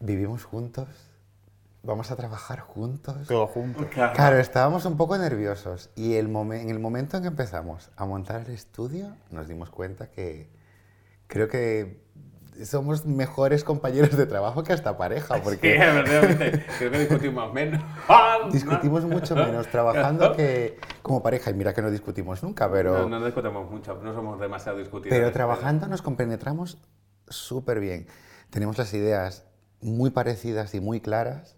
vivimos 0.00 0.44
juntos, 0.44 0.88
vamos 1.82 2.10
a 2.10 2.16
trabajar 2.16 2.60
juntos. 2.60 3.28
Todo 3.28 3.46
juntos. 3.46 3.86
Claro. 3.86 4.38
estábamos 4.38 4.84
un 4.84 4.96
poco 4.96 5.16
nerviosos 5.16 5.90
y 5.94 6.14
el 6.14 6.26
en 6.26 6.70
el 6.70 6.78
momento 6.80 7.16
en 7.16 7.22
que 7.22 7.28
empezamos 7.28 7.90
a 7.96 8.04
montar 8.04 8.42
el 8.42 8.52
estudio, 8.52 9.16
nos 9.30 9.46
dimos 9.46 9.70
cuenta 9.70 10.10
que 10.10 10.50
creo 11.28 11.48
que 11.48 12.05
somos 12.64 13.04
mejores 13.06 13.64
compañeros 13.64 14.16
de 14.16 14.26
trabajo 14.26 14.62
que 14.62 14.72
hasta 14.72 14.96
pareja, 14.96 15.40
porque... 15.44 15.72
Sí, 15.72 15.78
realmente, 15.78 16.64
creo 16.78 16.90
que 16.90 16.98
discutimos 16.98 17.52
menos. 17.52 17.82
discutimos 18.52 19.04
mucho 19.04 19.34
menos 19.34 19.68
trabajando 19.68 20.34
que 20.34 20.78
como 21.02 21.22
pareja, 21.22 21.50
y 21.50 21.54
mira 21.54 21.74
que 21.74 21.82
no 21.82 21.90
discutimos 21.90 22.42
nunca, 22.42 22.70
pero... 22.70 23.08
No, 23.08 23.18
no 23.18 23.24
discutimos 23.24 23.70
mucho, 23.70 24.00
no 24.02 24.14
somos 24.14 24.40
demasiado 24.40 24.78
discutidos. 24.78 25.16
Pero 25.16 25.32
trabajando 25.32 25.86
nos 25.86 26.02
compenetramos 26.02 26.78
súper 27.28 27.80
bien. 27.80 28.06
Tenemos 28.50 28.78
las 28.78 28.92
ideas 28.94 29.46
muy 29.80 30.10
parecidas 30.10 30.74
y 30.74 30.80
muy 30.80 31.00
claras. 31.00 31.56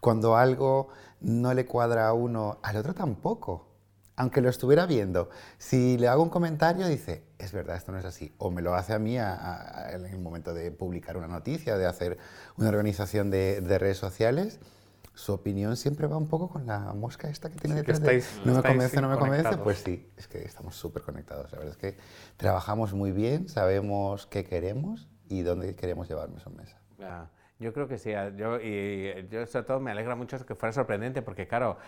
Cuando 0.00 0.36
algo 0.36 0.88
no 1.20 1.54
le 1.54 1.66
cuadra 1.66 2.08
a 2.08 2.12
uno, 2.12 2.58
al 2.62 2.76
otro 2.76 2.94
tampoco 2.94 3.75
aunque 4.16 4.40
lo 4.40 4.48
estuviera 4.48 4.86
viendo, 4.86 5.28
si 5.58 5.98
le 5.98 6.08
hago 6.08 6.22
un 6.22 6.30
comentario, 6.30 6.88
dice, 6.88 7.22
es 7.38 7.52
verdad, 7.52 7.76
esto 7.76 7.92
no 7.92 7.98
es 7.98 8.04
así. 8.04 8.34
O 8.38 8.50
me 8.50 8.62
lo 8.62 8.74
hace 8.74 8.94
a 8.94 8.98
mí 8.98 9.16
en 9.18 10.06
el 10.06 10.18
momento 10.18 10.54
de 10.54 10.70
publicar 10.70 11.18
una 11.18 11.28
noticia, 11.28 11.76
de 11.76 11.86
hacer 11.86 12.18
una 12.56 12.70
organización 12.70 13.30
de, 13.30 13.60
redes 13.78 13.98
sociales. 13.98 14.58
Su 15.12 15.32
opinión 15.32 15.76
siempre 15.76 16.06
va 16.06 16.16
un 16.16 16.28
poco 16.28 16.48
con 16.48 16.66
la 16.66 16.78
mosca 16.92 17.28
esta 17.28 17.50
que 17.50 17.56
tiene 17.56 17.76
detrás 17.76 18.00
de... 18.00 18.22
No 18.44 18.54
me 18.54 18.62
convence, 18.62 19.00
no 19.00 19.08
me 19.08 19.18
convence. 19.18 19.56
Pues 19.58 19.78
sí, 19.78 20.10
es 20.16 20.28
que 20.28 20.42
estamos 20.44 20.76
súper 20.76 21.02
conectados. 21.02 21.52
La 21.52 21.58
verdad 21.58 21.72
es 21.72 21.78
que 21.78 21.96
trabajamos 22.36 22.94
muy 22.94 23.12
bien, 23.12 23.48
sabemos 23.48 24.26
qué 24.26 24.44
queremos 24.44 25.08
y 25.28 25.42
dónde 25.42 25.74
queremos 25.74 26.08
llevarnos 26.08 26.46
a 26.46 26.50
mesa. 26.50 26.80
Yo 27.58 27.72
creo 27.72 27.88
que 27.88 27.96
sí. 27.96 28.12
Yo, 28.36 28.60
y 28.60 29.28
yo 29.30 29.46
sobre 29.46 29.64
todo 29.64 29.80
me 29.80 29.90
alegra 29.90 30.14
mucho 30.14 30.44
que 30.44 30.54
fuera 30.54 30.74
sorprendente 30.74 31.22
porque, 31.22 31.48
claro, 31.48 31.78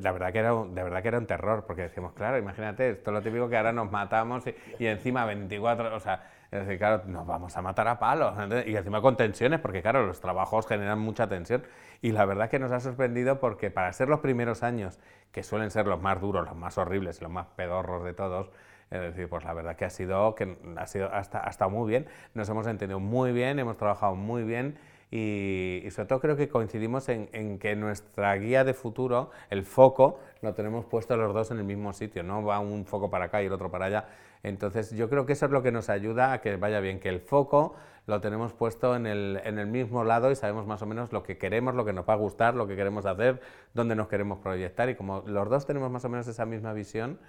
la 0.00 0.12
verdad 0.12 0.32
que 0.32 0.38
era 0.38 0.54
un, 0.54 0.74
de 0.74 0.82
verdad 0.82 1.02
que 1.02 1.08
era 1.08 1.18
un 1.18 1.26
terror 1.26 1.64
porque 1.66 1.82
decimos, 1.82 2.14
claro, 2.14 2.38
imagínate, 2.38 2.90
esto 2.90 3.10
es 3.10 3.14
lo 3.14 3.22
típico 3.22 3.48
que 3.50 3.56
ahora 3.58 3.72
nos 3.72 3.90
matamos 3.90 4.44
y, 4.78 4.86
encima 4.86 5.26
24, 5.26 5.94
o 5.94 6.00
sea, 6.00 6.30
es 6.50 6.60
decir, 6.60 6.78
claro, 6.78 7.02
nos 7.06 7.26
vamos 7.26 7.54
a 7.54 7.60
matar 7.60 7.86
a 7.88 7.98
palos 7.98 8.34
y 8.66 8.76
encima 8.76 9.02
con 9.02 9.16
tensiones 9.18 9.60
porque, 9.60 9.82
claro, 9.82 10.06
los 10.06 10.20
trabajos 10.20 10.66
generan 10.66 11.00
mucha 11.00 11.28
tensión 11.28 11.64
y 12.00 12.12
la 12.12 12.24
verdad 12.24 12.48
que 12.48 12.58
nos 12.58 12.72
ha 12.72 12.80
sorprendido 12.80 13.40
porque 13.40 13.70
para 13.70 13.92
ser 13.92 14.08
los 14.08 14.20
primeros 14.20 14.62
años, 14.62 14.98
que 15.32 15.42
suelen 15.42 15.70
ser 15.70 15.86
los 15.86 16.00
más 16.00 16.18
duros, 16.18 16.46
los 16.46 16.56
más 16.56 16.78
horribles 16.78 17.20
los 17.20 17.30
más 17.30 17.46
pedorros 17.56 18.04
de 18.04 18.14
todos, 18.14 18.50
Es 18.90 19.00
decir, 19.00 19.28
pues 19.28 19.44
la 19.44 19.52
verdad 19.52 19.76
que 19.76 19.84
ha 19.84 19.90
sido, 19.90 20.34
que 20.34 20.56
ha 20.76 20.86
sido 20.86 21.12
hasta, 21.12 21.46
ha 21.46 21.50
estado 21.50 21.70
muy 21.70 21.90
bien, 21.90 22.06
nos 22.32 22.48
hemos 22.48 22.66
entendido 22.66 23.00
muy 23.00 23.32
bien, 23.32 23.58
hemos 23.58 23.76
trabajado 23.76 24.14
muy 24.14 24.44
bien 24.44 24.78
y, 25.16 25.88
sobre 25.92 26.08
todo 26.08 26.18
creo 26.18 26.36
que 26.36 26.48
coincidimos 26.48 27.08
en, 27.08 27.58
que 27.60 27.76
nuestra 27.76 28.34
guía 28.34 28.64
de 28.64 28.74
futuro, 28.74 29.30
el 29.48 29.62
foco, 29.62 30.18
lo 30.42 30.54
tenemos 30.54 30.86
puesto 30.86 31.16
los 31.16 31.32
dos 31.32 31.52
en 31.52 31.58
el 31.58 31.64
mismo 31.64 31.92
sitio, 31.92 32.24
no 32.24 32.42
va 32.44 32.58
un 32.58 32.84
foco 32.84 33.10
para 33.10 33.26
acá 33.26 33.40
y 33.40 33.46
el 33.46 33.52
otro 33.52 33.70
para 33.70 33.86
allá. 33.86 34.08
Entonces 34.42 34.90
yo 34.90 35.08
creo 35.08 35.24
que 35.24 35.34
eso 35.34 35.46
es 35.46 35.52
lo 35.52 35.62
que 35.62 35.70
nos 35.70 35.88
ayuda 35.88 36.32
a 36.32 36.40
que 36.40 36.56
vaya 36.56 36.80
bien, 36.80 36.98
que 36.98 37.10
el 37.10 37.20
foco 37.20 37.76
lo 38.08 38.20
tenemos 38.20 38.54
puesto 38.54 38.96
en 38.96 39.06
el, 39.06 39.40
en 39.44 39.60
el 39.60 39.68
mismo 39.68 40.02
lado 40.02 40.32
y 40.32 40.34
sabemos 40.34 40.66
más 40.66 40.82
o 40.82 40.86
menos 40.86 41.12
lo 41.12 41.22
que 41.22 41.38
queremos, 41.38 41.76
lo 41.76 41.84
que 41.84 41.92
nos 41.92 42.08
va 42.08 42.14
a 42.14 42.16
gustar, 42.16 42.56
lo 42.56 42.66
que 42.66 42.74
queremos 42.74 43.06
hacer, 43.06 43.40
dónde 43.72 43.94
nos 43.94 44.08
queremos 44.08 44.40
proyectar 44.40 44.88
y 44.88 44.96
como 44.96 45.22
los 45.26 45.48
dos 45.48 45.64
tenemos 45.64 45.92
más 45.92 46.04
o 46.04 46.08
menos 46.08 46.26
esa 46.26 46.44
misma 46.44 46.72
visión, 46.72 47.20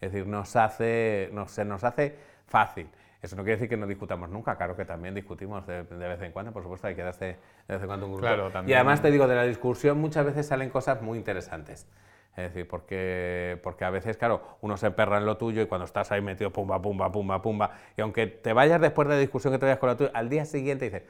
es 0.00 0.12
decir, 0.12 0.26
nos 0.26 0.56
hace, 0.56 1.30
se 1.48 1.64
nos 1.66 1.84
hace 1.84 2.16
fácil. 2.46 2.88
Eso 3.24 3.36
no 3.36 3.42
quiere 3.42 3.56
decir 3.56 3.70
que 3.70 3.78
no 3.78 3.86
discutamos 3.86 4.28
nunca, 4.28 4.54
claro 4.54 4.76
que 4.76 4.84
también 4.84 5.14
discutimos 5.14 5.66
de, 5.66 5.82
vez 5.82 6.20
en 6.20 6.30
cuando, 6.30 6.52
por 6.52 6.62
supuesto, 6.62 6.88
hay 6.88 6.94
que 6.94 7.02
darse 7.02 7.24
de 7.66 7.74
vez 7.74 7.80
en 7.80 7.86
cuando 7.86 8.04
un 8.04 8.12
grupo. 8.12 8.26
Claro, 8.26 8.50
y 8.66 8.74
además 8.74 9.00
te 9.00 9.10
digo, 9.10 9.26
de 9.26 9.34
la 9.34 9.44
discusión 9.44 9.98
muchas 9.98 10.26
veces 10.26 10.46
salen 10.46 10.68
cosas 10.68 11.00
muy 11.00 11.16
interesantes. 11.16 11.88
Es 12.36 12.52
decir, 12.52 12.68
porque, 12.68 13.58
porque 13.62 13.86
a 13.86 13.90
veces, 13.90 14.18
claro, 14.18 14.58
uno 14.60 14.76
se 14.76 14.88
emperra 14.88 15.16
en 15.16 15.24
lo 15.24 15.38
tuyo 15.38 15.62
y 15.62 15.66
cuando 15.66 15.86
estás 15.86 16.12
ahí 16.12 16.20
metido 16.20 16.52
pumba, 16.52 16.82
pumba, 16.82 17.10
pumba, 17.10 17.40
pumba, 17.40 17.70
y 17.96 18.02
aunque 18.02 18.26
te 18.26 18.52
vayas 18.52 18.78
después 18.78 19.08
de 19.08 19.14
la 19.14 19.20
discusión 19.20 19.54
que 19.54 19.58
te 19.58 19.64
vayas 19.64 19.78
con 19.78 19.88
la 19.88 19.96
tuya, 19.96 20.10
al 20.12 20.28
día 20.28 20.44
siguiente 20.44 20.84
dices, 20.84 21.04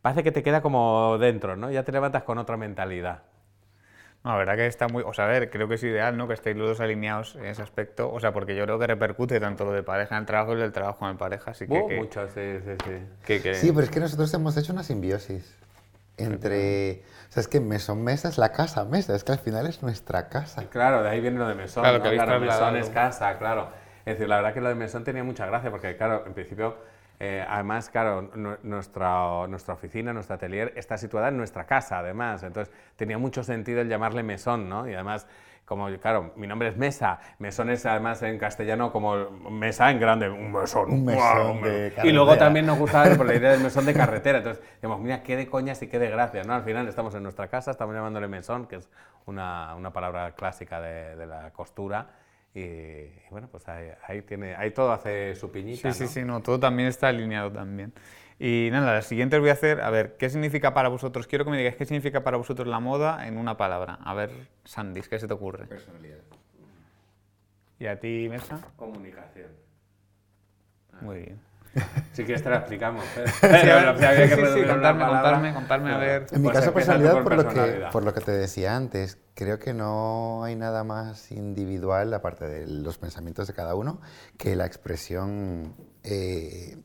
parece 0.00 0.22
que 0.22 0.30
te 0.30 0.44
queda 0.44 0.62
como 0.62 1.18
dentro, 1.18 1.56
¿no? 1.56 1.72
Ya 1.72 1.82
te 1.82 1.90
levantas 1.90 2.22
con 2.22 2.38
otra 2.38 2.56
mentalidad. 2.56 3.22
No, 4.24 4.30
la 4.32 4.36
verdad 4.36 4.54
que 4.56 4.66
está 4.66 4.86
muy... 4.86 5.02
O 5.04 5.12
sea, 5.12 5.24
a 5.24 5.28
ver, 5.28 5.50
creo 5.50 5.66
que 5.66 5.74
es 5.74 5.82
ideal, 5.82 6.16
¿no? 6.16 6.28
Que 6.28 6.34
estéis 6.34 6.56
los 6.56 6.68
dos 6.68 6.80
alineados 6.80 7.34
en 7.34 7.46
ese 7.46 7.62
aspecto. 7.62 8.12
O 8.12 8.20
sea, 8.20 8.32
porque 8.32 8.54
yo 8.54 8.64
creo 8.64 8.78
que 8.78 8.86
repercute 8.86 9.40
tanto 9.40 9.64
lo 9.64 9.72
de 9.72 9.82
pareja 9.82 10.14
en 10.14 10.20
el 10.20 10.26
trabajo 10.26 10.52
y 10.52 10.56
lo 10.56 10.62
del 10.62 10.72
trabajo 10.72 11.08
en 11.08 11.16
pareja. 11.16 11.50
Así 11.50 11.66
que, 11.66 11.72
uh, 11.72 11.90
mucho, 11.90 12.28
sí, 12.28 12.58
sí, 12.64 12.76
sí. 13.26 13.54
Sí, 13.54 13.72
pero 13.72 13.82
es 13.82 13.90
que 13.90 14.00
nosotros 14.00 14.32
hemos 14.34 14.56
hecho 14.56 14.72
una 14.72 14.84
simbiosis 14.84 15.56
entre... 16.16 17.02
O 17.28 17.32
sea, 17.32 17.40
es 17.40 17.48
que 17.48 17.60
mesón 17.60 18.04
mesa 18.04 18.28
es 18.28 18.38
la 18.38 18.52
casa 18.52 18.84
mesa, 18.84 19.16
es 19.16 19.24
que 19.24 19.32
al 19.32 19.38
final 19.38 19.66
es 19.66 19.82
nuestra 19.82 20.28
casa. 20.28 20.64
Claro, 20.70 21.02
de 21.02 21.08
ahí 21.08 21.20
viene 21.20 21.38
lo 21.38 21.48
de 21.48 21.54
mesón. 21.54 21.82
Claro, 21.82 22.02
que 22.02 22.10
claro 22.10 22.38
mesón 22.38 22.76
es 22.76 22.90
casa, 22.90 23.38
claro. 23.38 23.70
Es 24.04 24.14
decir, 24.14 24.28
la 24.28 24.36
verdad 24.36 24.54
que 24.54 24.60
lo 24.60 24.68
de 24.68 24.74
mesón 24.74 25.02
tenía 25.02 25.24
mucha 25.24 25.46
gracia 25.46 25.70
porque, 25.70 25.96
claro, 25.96 26.24
en 26.26 26.34
principio 26.34 26.76
eh, 27.24 27.46
además, 27.48 27.88
claro, 27.88 28.32
nuestra, 28.64 29.46
nuestra 29.46 29.74
oficina, 29.74 30.12
nuestro 30.12 30.34
atelier 30.34 30.72
está 30.74 30.98
situada 30.98 31.28
en 31.28 31.36
nuestra 31.36 31.66
casa, 31.66 32.00
además. 32.00 32.42
Entonces, 32.42 32.74
tenía 32.96 33.16
mucho 33.16 33.44
sentido 33.44 33.80
el 33.80 33.88
llamarle 33.88 34.24
mesón, 34.24 34.68
¿no? 34.68 34.88
Y 34.88 34.94
además, 34.94 35.28
como, 35.64 35.86
claro, 36.00 36.32
mi 36.34 36.48
nombre 36.48 36.70
es 36.70 36.76
Mesa. 36.76 37.20
Mesón 37.38 37.70
es 37.70 37.86
además 37.86 38.20
en 38.22 38.40
castellano 38.40 38.90
como 38.90 39.30
mesa 39.30 39.92
en 39.92 40.00
grande, 40.00 40.28
un 40.28 40.50
mesón. 40.50 40.90
Un 40.90 41.04
mesón 41.04 41.62
de 41.62 41.94
Y 42.02 42.10
luego 42.10 42.36
también 42.36 42.66
nos 42.66 42.76
gustaba 42.76 43.14
por 43.14 43.24
la 43.24 43.36
idea 43.36 43.52
del 43.52 43.60
mesón 43.60 43.86
de 43.86 43.94
carretera. 43.94 44.38
Entonces, 44.38 44.64
digamos, 44.82 45.00
mira, 45.00 45.22
qué 45.22 45.36
de 45.36 45.46
coñas 45.46 45.80
y 45.80 45.86
qué 45.86 46.00
de 46.00 46.10
gracia, 46.10 46.42
¿no? 46.42 46.54
Al 46.54 46.64
final 46.64 46.88
estamos 46.88 47.14
en 47.14 47.22
nuestra 47.22 47.46
casa, 47.46 47.70
estamos 47.70 47.94
llamándole 47.94 48.26
mesón, 48.26 48.66
que 48.66 48.74
es 48.74 48.90
una, 49.26 49.76
una 49.76 49.92
palabra 49.92 50.32
clásica 50.32 50.80
de, 50.80 51.14
de 51.14 51.26
la 51.28 51.52
costura 51.52 52.08
y, 52.54 53.06
bueno, 53.30 53.48
pues 53.50 53.66
ahí, 53.68 54.22
tiene, 54.22 54.54
ahí 54.56 54.72
todo 54.72 54.92
hace 54.92 55.34
su 55.34 55.50
piñita. 55.50 55.92
Sí, 55.92 56.06
sí, 56.06 56.12
sí, 56.12 56.24
no, 56.24 56.42
todo 56.42 56.60
también 56.60 56.88
está 56.88 57.08
alineado 57.08 57.50
también. 57.50 57.92
Y 58.38 58.68
nada, 58.70 58.94
la 58.94 59.02
siguiente 59.02 59.36
os 59.36 59.40
voy 59.40 59.50
a 59.50 59.54
hacer, 59.54 59.80
a 59.80 59.90
ver, 59.90 60.16
¿qué 60.18 60.28
significa 60.28 60.74
para 60.74 60.88
vosotros? 60.88 61.26
Quiero 61.26 61.44
que 61.44 61.50
me 61.50 61.56
digáis 61.56 61.76
qué 61.76 61.86
significa 61.86 62.24
para 62.24 62.36
vosotros 62.36 62.66
la 62.66 62.80
moda 62.80 63.26
en 63.26 63.38
una 63.38 63.56
palabra. 63.56 63.98
A 64.02 64.14
ver, 64.14 64.30
Sandis, 64.64 65.08
¿qué 65.08 65.18
se 65.18 65.28
te 65.28 65.34
ocurre? 65.34 65.66
Personalidad. 65.66 66.18
¿Y 67.78 67.86
a 67.86 67.98
ti, 67.98 68.26
Mesa? 68.28 68.60
Comunicación. 68.76 69.50
Muy 71.00 71.18
bien. 71.20 71.51
Si 72.12 72.24
quieres 72.24 72.42
te 72.42 72.50
la 72.50 72.56
explicamos. 72.56 73.04
¿eh? 73.16 73.24
Pero, 73.40 73.98
sí, 73.98 74.60
sí, 74.60 74.66
contarme, 74.66 75.06
contarme, 75.06 75.54
contarme, 75.54 75.92
a 75.92 75.98
ver. 75.98 76.26
En 76.30 76.42
mi 76.42 76.48
pues 76.48 76.58
caso, 76.58 76.74
personalidad, 76.74 77.22
por, 77.22 77.36
lo 77.36 77.48
que, 77.48 77.86
por 77.90 78.04
lo 78.04 78.12
que 78.12 78.20
te 78.20 78.32
decía 78.32 78.76
antes, 78.76 79.18
creo 79.34 79.58
que 79.58 79.72
no 79.72 80.44
hay 80.44 80.56
nada 80.56 80.84
más 80.84 81.32
individual, 81.32 82.12
aparte 82.12 82.46
de 82.46 82.66
los 82.66 82.98
pensamientos 82.98 83.46
de 83.46 83.54
cada 83.54 83.74
uno, 83.74 84.00
que 84.36 84.56
la 84.56 84.66
expresión 84.66 85.74
eh, 86.02 86.76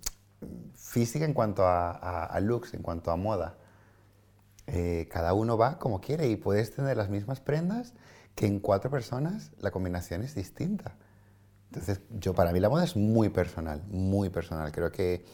física 0.75 1.25
en 1.25 1.33
cuanto 1.33 1.63
a, 1.65 2.39
looks, 2.41 2.73
en 2.73 2.81
cuanto 2.81 3.11
a 3.11 3.17
moda. 3.17 3.57
Eh, 4.67 5.07
cada 5.11 5.33
uno 5.33 5.57
va 5.57 5.79
como 5.79 6.01
quiere 6.01 6.27
y 6.27 6.35
puedes 6.35 6.75
tener 6.75 6.97
las 6.97 7.09
mismas 7.09 7.39
prendas 7.39 7.93
que 8.35 8.45
en 8.45 8.59
cuatro 8.59 8.91
personas 8.91 9.51
la 9.59 9.71
combinación 9.71 10.23
es 10.23 10.35
distinta. 10.35 10.95
Entonces, 11.67 12.01
yo 12.09 12.33
para 12.33 12.51
mí 12.51 12.59
la 12.59 12.69
moda 12.69 12.83
es 12.83 12.95
muy 12.95 13.29
personal, 13.29 13.81
muy 13.89 14.29
personal. 14.29 14.71
Creo 14.71 14.91
que 14.91 15.25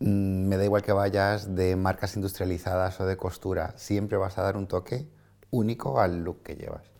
mm, 0.00 0.48
me 0.48 0.56
da 0.56 0.64
igual 0.64 0.82
que 0.82 0.92
vayas 0.92 1.54
de 1.54 1.76
marcas 1.76 2.16
industrializadas 2.16 3.00
o 3.00 3.06
de 3.06 3.16
costura, 3.16 3.74
siempre 3.76 4.18
vas 4.18 4.38
a 4.38 4.42
dar 4.42 4.56
un 4.56 4.66
toque 4.66 5.08
único 5.50 6.00
al 6.00 6.24
look 6.24 6.42
que 6.42 6.56
llevas. 6.56 6.90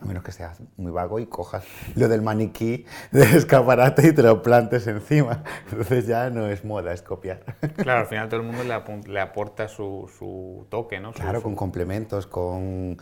A 0.00 0.04
menos 0.04 0.22
que 0.22 0.30
seas 0.30 0.60
muy 0.76 0.92
vago 0.92 1.18
y 1.18 1.26
cojas 1.26 1.64
lo 1.96 2.06
del 2.06 2.22
maniquí 2.22 2.86
de 3.10 3.22
escaparate 3.36 4.06
y 4.06 4.12
te 4.12 4.22
lo 4.22 4.42
plantes 4.42 4.86
encima. 4.86 5.42
Entonces 5.70 6.06
ya 6.06 6.30
no 6.30 6.46
es 6.46 6.64
moda, 6.64 6.92
es 6.92 7.02
copiar. 7.02 7.40
Claro, 7.76 8.00
al 8.02 8.06
final 8.06 8.28
todo 8.28 8.40
el 8.40 8.46
mundo 8.46 8.62
le, 8.62 9.20
aporta 9.20 9.66
su, 9.66 10.08
su, 10.16 10.66
toque, 10.70 11.00
¿no? 11.00 11.12
claro, 11.12 11.42
con 11.42 11.56
complementos, 11.56 12.28
con 12.28 12.98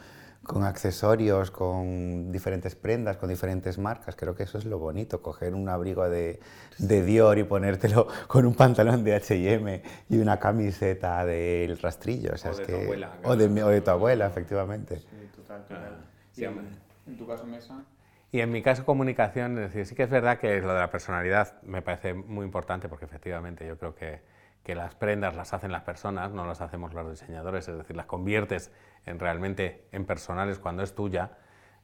con 0.46 0.64
accesorios, 0.64 1.50
con 1.50 2.30
diferentes 2.32 2.74
prendas, 2.74 3.16
con 3.16 3.28
diferentes 3.28 3.78
marcas. 3.78 4.16
Creo 4.16 4.34
que 4.34 4.44
eso 4.44 4.58
es 4.58 4.64
lo 4.64 4.78
bonito, 4.78 5.20
coger 5.20 5.54
un 5.54 5.68
abrigo 5.68 6.08
de, 6.08 6.40
de 6.78 7.02
Dior 7.02 7.38
y 7.38 7.44
ponértelo 7.44 8.06
con 8.26 8.46
un 8.46 8.54
pantalón 8.54 9.04
de 9.04 9.14
H&M 9.14 9.82
y 10.08 10.18
una 10.18 10.38
camiseta 10.38 11.24
del 11.24 11.78
rastrillo. 11.78 12.32
O, 12.34 12.36
sea, 12.36 12.52
de 12.52 12.62
es 12.62 12.66
que, 12.66 12.72
tu 12.72 12.80
abuela. 12.80 13.12
O 13.24 13.36
de, 13.36 13.62
o 13.62 13.68
de, 13.68 13.80
tu 13.80 13.90
abuela, 13.90 14.26
efectivamente. 14.26 15.00
Sí, 15.00 15.30
total, 15.34 15.62
total. 15.66 15.96
Sí, 16.32 16.44
en 16.44 17.16
tu 17.16 17.26
caso, 17.26 17.44
Mesa. 17.46 17.84
Y 18.32 18.40
en 18.40 18.50
mi 18.50 18.62
caso, 18.62 18.84
comunicación, 18.84 19.58
es 19.58 19.72
decir, 19.72 19.86
sí 19.86 19.94
que 19.94 20.02
es 20.02 20.10
verdad 20.10 20.38
que 20.38 20.60
lo 20.60 20.74
de 20.74 20.80
la 20.80 20.90
personalidad 20.90 21.60
me 21.62 21.80
parece 21.80 22.12
muy 22.12 22.44
importante 22.44 22.88
porque 22.88 23.04
efectivamente 23.04 23.66
yo 23.66 23.78
creo 23.78 23.94
que, 23.94 24.20
que 24.66 24.74
las 24.74 24.96
prendas 24.96 25.36
las 25.36 25.54
hacen 25.54 25.70
las 25.70 25.82
personas, 25.82 26.32
no 26.32 26.44
las 26.44 26.60
hacemos 26.60 26.92
los 26.92 27.08
diseñadores, 27.08 27.68
es 27.68 27.78
decir, 27.78 27.94
las 27.94 28.06
conviertes 28.06 28.72
en 29.04 29.20
realmente 29.20 29.86
en 29.92 30.04
personales 30.04 30.58
cuando 30.58 30.82
es 30.82 30.92
tuya. 30.92 31.38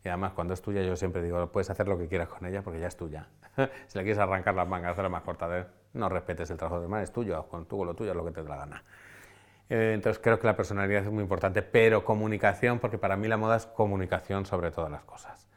Y 0.05 0.09
además, 0.09 0.33
cuando 0.33 0.53
es 0.53 0.62
tuya, 0.62 0.83
yo 0.83 0.97
siempre 0.97 1.23
digo, 1.23 1.47
puedes 1.53 1.71
hacer 1.71 1.87
lo 1.87 1.97
que 1.97 2.09
quieras 2.09 2.27
con 2.27 2.45
ella 2.45 2.62
porque 2.62 2.81
ya 2.81 2.88
es 2.88 2.97
tuya. 2.97 3.29
si 3.87 3.99
le 3.99 4.03
quieres 4.03 4.18
arrancar 4.18 4.57
las 4.57 4.66
mangas, 4.66 4.90
hacerla 4.90 5.11
más 5.11 5.23
corta, 5.23 5.68
no 5.92 6.09
respetes 6.09 6.51
el 6.51 6.57
trabajo 6.57 6.81
de 6.81 6.87
demás, 6.87 7.05
es 7.05 7.12
tuyo, 7.12 7.47
con 7.47 7.66
tú 7.66 7.85
lo 7.85 7.95
tuyo, 7.95 8.11
es 8.11 8.16
lo 8.16 8.25
que 8.25 8.33
te 8.33 8.42
dé 8.42 8.49
la 8.49 8.57
gana. 8.57 8.83
Eh, 9.71 9.92
entonces, 9.95 10.21
creo 10.21 10.40
que 10.40 10.49
la 10.49 10.57
personalidad 10.57 11.05
es 11.05 11.12
muy 11.12 11.23
importante, 11.23 11.62
pero 11.62 12.05
comunicación, 12.05 12.81
porque 12.81 12.99
para 12.99 13.16
mí 13.16 13.29
la 13.29 13.37
moda 13.37 13.59
es 13.59 13.66
comunicación 13.66 14.45
sobre 14.45 14.73
todas 14.73 14.90
las 14.90 15.05
cosas. 15.05 15.49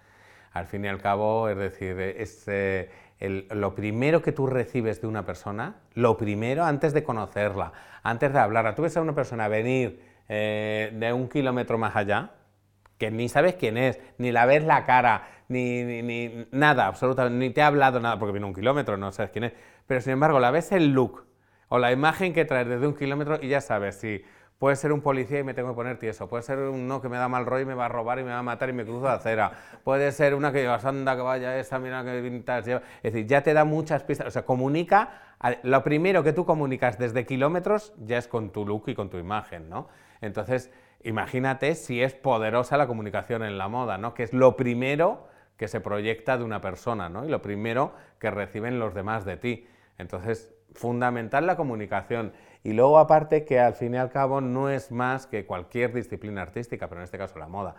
Al 0.54 0.68
fin 0.68 0.86
y 0.86 0.90
al 0.90 1.02
cabo, 1.02 1.50
es 1.50 1.58
decir, 1.58 2.00
es 2.00 2.48
eh, 2.48 2.92
lo 3.20 3.76
primero 3.76 4.22
que 4.22 4.32
tú 4.32 4.48
recibes 4.48 5.02
de 5.02 5.08
una 5.08 5.26
persona, 5.26 5.76
lo 5.94 6.18
primero 6.18 6.66
antes 6.66 6.94
de 6.94 7.04
conocerla, 7.04 7.72
antes 8.04 8.34
de 8.34 8.40
hablarla. 8.40 8.76
Tú 8.76 8.82
ves 8.82 8.98
a 8.98 9.02
una 9.02 9.16
persona 9.16 9.48
venir 9.48 10.02
eh, 10.28 10.92
de 10.94 11.14
un 11.14 11.30
kilómetro 11.30 11.78
más 11.78 11.96
allá, 11.96 12.32
que 12.98 13.12
ni 13.12 13.30
sabes 13.30 13.56
quién 13.56 13.78
es, 13.78 14.00
ni 14.18 14.32
la 14.32 14.46
ves 14.46 14.64
la 14.64 14.86
cara, 14.86 15.28
ni, 15.48 15.84
ni, 15.84 16.48
nada, 16.52 16.88
absolutamente, 16.88 17.38
ni 17.38 17.54
te 17.54 17.62
ha 17.62 17.68
hablado 17.68 18.00
nada, 18.00 18.20
porque 18.20 18.34
viene 18.34 18.48
un 18.48 18.54
kilómetro, 18.54 18.98
no 18.98 19.12
sabes 19.12 19.32
quién 19.32 19.46
es, 19.46 19.54
pero 19.88 20.02
sin 20.02 20.14
embargo 20.14 20.40
la 20.40 20.52
ves 20.52 20.72
el 20.72 20.92
look 20.92 21.26
o 21.70 21.80
la 21.80 21.92
imagen 21.92 22.34
que 22.34 22.46
traes 22.46 22.68
desde 22.68 22.88
un 22.88 22.96
kilómetro 22.96 23.40
y 23.42 23.48
ya 23.48 23.62
sabes 23.62 23.96
si 23.96 24.24
puede 24.60 24.76
ser 24.76 24.92
un 24.92 25.02
policía 25.02 25.40
y 25.40 25.44
me 25.44 25.54
tengo 25.54 25.70
que 25.70 25.76
poner 25.76 25.98
tieso, 25.98 26.30
puede 26.30 26.44
ser 26.44 26.60
uno 26.60 27.02
que 27.02 27.10
me 27.10 27.18
da 27.18 27.28
mal 27.28 27.46
rollo 27.46 27.64
y 27.64 27.66
me 27.66 27.74
va 27.74 27.86
a 27.86 27.90
robar 27.90 28.20
y 28.20 28.24
me 28.24 28.32
va 28.32 28.40
a 28.40 28.44
matar 28.44 28.70
y 28.70 28.74
me 28.74 28.86
cruzo 28.86 29.06
la 29.06 29.14
acera, 29.14 29.52
puede 29.84 30.12
ser 30.12 30.36
una 30.36 30.52
que 30.52 30.62
lleva 30.62 30.80
anda 30.84 31.16
que 31.16 31.22
vaya 31.22 31.58
esa, 31.60 31.80
mira 31.80 32.04
que 32.04 32.22
lleva, 32.22 32.82
es 33.04 33.14
decir, 33.14 33.28
ya 33.28 33.44
te 33.44 33.54
da 33.54 33.66
muchas 33.66 34.04
pistas, 34.04 34.28
o 34.28 34.32
sea, 34.32 34.46
comunica, 34.46 35.22
lo 35.64 35.84
primero 35.84 36.24
que 36.24 36.34
tú 36.34 36.46
comunicas 36.46 36.98
desde 36.98 37.26
kilómetros 37.26 37.94
ya 37.98 38.18
es 38.18 38.28
con 38.28 38.52
tu 38.52 38.66
look 38.66 38.84
y 38.88 38.96
con 38.96 39.10
tu 39.10 39.18
imagen, 39.18 39.70
¿no? 39.70 39.90
Entonces, 40.22 40.72
imagínate 41.04 41.76
si 41.76 42.02
es 42.02 42.16
poderosa 42.16 42.78
la 42.78 42.88
comunicación 42.88 43.44
en 43.44 43.58
la 43.58 43.68
moda, 43.68 43.98
¿no? 43.98 44.14
Que 44.14 44.24
es 44.24 44.34
lo 44.34 44.56
primero 44.56 45.28
que 45.58 45.68
se 45.68 45.80
proyecta 45.80 46.38
de 46.38 46.44
una 46.44 46.62
persona, 46.62 47.10
¿no? 47.10 47.26
Y 47.26 47.30
lo 47.30 47.42
primero 47.42 47.94
que 48.20 48.32
reciben 48.32 48.80
los 48.80 48.94
demás 48.94 49.26
de 49.26 49.38
ti. 49.38 49.68
Entonces, 49.98 50.54
fundamental 50.74 51.46
la 51.46 51.56
comunicación. 51.56 52.34
Y 52.66 52.74
luego, 52.74 52.98
aparte, 52.98 53.46
que 53.46 53.60
al 53.60 53.76
fin 53.76 53.94
y 53.94 53.98
al 53.98 54.10
cabo 54.10 54.42
no 54.42 54.72
es 54.72 54.92
más 54.92 55.28
que 55.28 55.46
cualquier 55.46 55.94
disciplina 55.94 56.42
artística, 56.42 56.90
pero 56.90 57.00
en 57.00 57.04
este 57.04 57.20
caso 57.20 57.38
la 57.38 57.48
moda, 57.48 57.76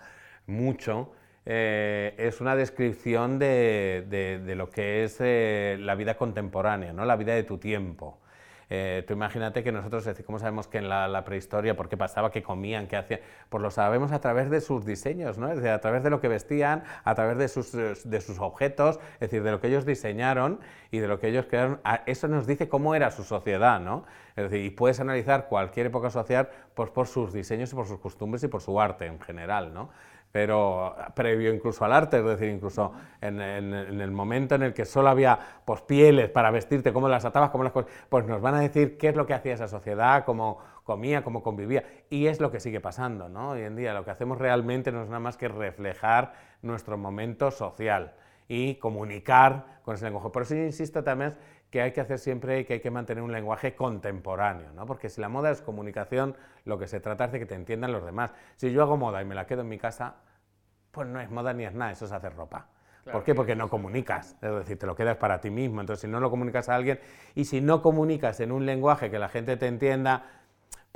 mucho, 0.46 1.10
eh, 1.44 2.14
es 2.18 2.40
una 2.40 2.54
descripción 2.54 3.40
de, 3.40 4.44
lo 4.56 4.70
que 4.70 5.02
es 5.02 5.16
eh, 5.18 5.76
la 5.80 5.96
vida 5.96 6.16
contemporánea, 6.16 6.92
¿no? 6.92 7.04
la 7.04 7.16
vida 7.16 7.34
de 7.34 7.42
tu 7.42 7.58
tiempo. 7.58 8.20
Eh, 8.68 9.04
tú 9.06 9.12
imagínate 9.12 9.62
que 9.62 9.70
nosotros, 9.70 10.08
¿cómo 10.24 10.38
sabemos 10.40 10.66
que 10.66 10.78
en 10.78 10.88
la, 10.88 11.24
prehistoria, 11.24 11.76
por 11.76 11.88
qué 11.88 11.96
pasaba, 11.96 12.32
qué 12.32 12.42
comían, 12.42 12.88
qué 12.88 12.96
hacían? 12.96 13.20
Pues 13.48 13.62
lo 13.62 13.70
sabemos 13.70 14.10
a 14.12 14.20
través 14.20 14.50
de 14.50 14.60
sus 14.60 14.84
diseños, 14.84 15.38
¿no? 15.38 15.52
Es 15.52 15.64
a 15.64 15.80
través 15.80 16.02
de 16.02 16.10
lo 16.10 16.20
que 16.20 16.28
vestían, 16.28 16.82
a 17.04 17.14
través 17.14 17.38
de 17.38 17.48
sus, 17.48 17.72
de 17.72 18.20
sus 18.20 18.40
objetos, 18.40 18.98
es 19.14 19.20
decir, 19.20 19.42
de 19.42 19.52
lo 19.52 19.60
que 19.60 19.68
ellos 19.68 19.86
diseñaron 19.86 20.58
y 20.90 20.98
de 20.98 21.06
lo 21.06 21.20
que 21.20 21.28
ellos 21.28 21.46
crearon. 21.46 21.80
Eso 22.06 22.26
nos 22.26 22.46
dice 22.46 22.68
cómo 22.68 22.94
era 22.94 23.10
su 23.12 23.22
sociedad, 23.22 23.80
¿no? 23.80 24.04
Es 24.34 24.50
decir, 24.50 24.64
y 24.64 24.70
puedes 24.70 25.00
analizar 25.00 25.46
cualquier 25.46 25.86
época 25.86 26.10
social 26.10 26.50
pues, 26.74 26.90
por 26.90 27.06
sus 27.06 27.32
diseños 27.32 27.72
y 27.72 27.76
por 27.76 27.86
sus 27.86 28.00
costumbres 28.00 28.42
y 28.42 28.48
por 28.48 28.62
su 28.62 28.80
arte 28.80 29.06
en 29.06 29.20
general, 29.20 29.72
¿no? 29.72 29.90
Pero 30.32 30.94
previo 31.14 31.52
incluso 31.52 31.84
al 31.84 31.92
arte, 31.92 32.18
es 32.18 32.24
decir, 32.24 32.48
incluso 32.48 32.92
en, 33.20 33.40
el 33.40 34.10
momento 34.10 34.54
en 34.54 34.62
el 34.62 34.74
que 34.74 34.84
solo 34.84 35.08
había 35.08 35.38
pues, 35.64 35.80
pieles 35.82 36.28
para 36.30 36.50
vestirte, 36.50 36.92
cómo 36.92 37.08
las 37.08 37.24
atabas, 37.24 37.50
cómo 37.50 37.64
las 37.64 37.72
pues 38.08 38.26
nos 38.26 38.40
van 38.40 38.54
a 38.54 38.60
decir 38.60 38.98
qué 38.98 39.08
es 39.08 39.16
lo 39.16 39.26
que 39.26 39.34
hacía 39.34 39.54
esa 39.54 39.68
sociedad, 39.68 40.24
cómo 40.24 40.58
comía, 40.84 41.24
cómo 41.24 41.42
convivía, 41.42 41.84
y 42.10 42.26
es 42.26 42.40
lo 42.40 42.50
que 42.50 42.60
sigue 42.60 42.80
pasando, 42.80 43.28
¿no? 43.28 43.50
Hoy 43.50 43.62
en 43.62 43.76
día 43.76 43.94
lo 43.94 44.04
que 44.04 44.10
hacemos 44.10 44.38
realmente 44.38 44.92
no 44.92 45.02
es 45.02 45.08
nada 45.08 45.20
más 45.20 45.36
que 45.36 45.48
reflejar 45.48 46.34
nuestro 46.62 46.96
momento 46.98 47.50
social 47.50 48.14
y 48.48 48.76
comunicar 48.76 49.80
con 49.82 49.94
ese 49.94 50.04
lenguaje. 50.04 50.30
Por 50.30 50.42
eso 50.42 50.54
insisto 50.54 51.02
también 51.02 51.32
que 51.76 51.82
hay 51.82 51.92
que 51.92 52.00
hacer 52.00 52.18
siempre 52.18 52.64
que 52.64 52.72
hay 52.72 52.80
que 52.80 52.90
mantener 52.90 53.22
un 53.22 53.32
lenguaje 53.32 53.74
contemporáneo, 53.74 54.72
¿no? 54.72 54.86
porque 54.86 55.10
si 55.10 55.20
la 55.20 55.28
moda 55.28 55.50
es 55.50 55.60
comunicación, 55.60 56.34
lo 56.64 56.78
que 56.78 56.86
se 56.86 57.00
trata 57.00 57.26
es 57.26 57.32
de 57.32 57.38
que 57.38 57.44
te 57.44 57.54
entiendan 57.54 57.92
los 57.92 58.02
demás. 58.02 58.30
Si 58.56 58.72
yo 58.72 58.80
hago 58.80 58.96
moda 58.96 59.20
y 59.20 59.26
me 59.26 59.34
la 59.34 59.46
quedo 59.46 59.60
en 59.60 59.68
mi 59.68 59.76
casa, 59.76 60.14
pues 60.90 61.06
no 61.06 61.20
es 61.20 61.30
moda 61.30 61.52
ni 61.52 61.66
es 61.66 61.74
nada, 61.74 61.92
eso 61.92 62.06
es 62.06 62.12
hacer 62.12 62.34
ropa. 62.34 62.68
¿Por 63.12 63.24
qué? 63.24 63.34
Porque 63.34 63.54
no 63.54 63.68
comunicas, 63.68 64.38
es 64.40 64.54
decir, 64.54 64.78
te 64.78 64.86
lo 64.86 64.96
quedas 64.96 65.18
para 65.18 65.38
ti 65.38 65.50
mismo. 65.50 65.82
Entonces, 65.82 66.00
si 66.00 66.08
no 66.08 66.18
lo 66.18 66.30
comunicas 66.30 66.70
a 66.70 66.76
alguien 66.76 66.98
y 67.34 67.44
si 67.44 67.60
no 67.60 67.82
comunicas 67.82 68.40
en 68.40 68.52
un 68.52 68.64
lenguaje 68.64 69.10
que 69.10 69.18
la 69.18 69.28
gente 69.28 69.58
te 69.58 69.66
entienda, 69.66 70.24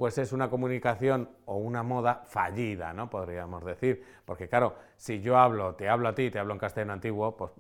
pues 0.01 0.17
es 0.17 0.33
una 0.33 0.49
comunicación 0.49 1.29
o 1.45 1.59
una 1.59 1.83
moda 1.83 2.23
fallida, 2.25 2.95
¿no? 2.95 3.11
Podríamos 3.11 3.63
decir. 3.67 4.03
Porque 4.25 4.49
claro, 4.49 4.75
si 4.97 5.21
yo 5.21 5.37
hablo, 5.37 5.75
te 5.75 5.91
hablo 5.91 6.09
a 6.09 6.15
ti, 6.15 6.31
te 6.31 6.39
hablo 6.39 6.55
en 6.55 6.59
castellano 6.59 6.95
antiguo, 6.95 7.37
pues 7.37 7.51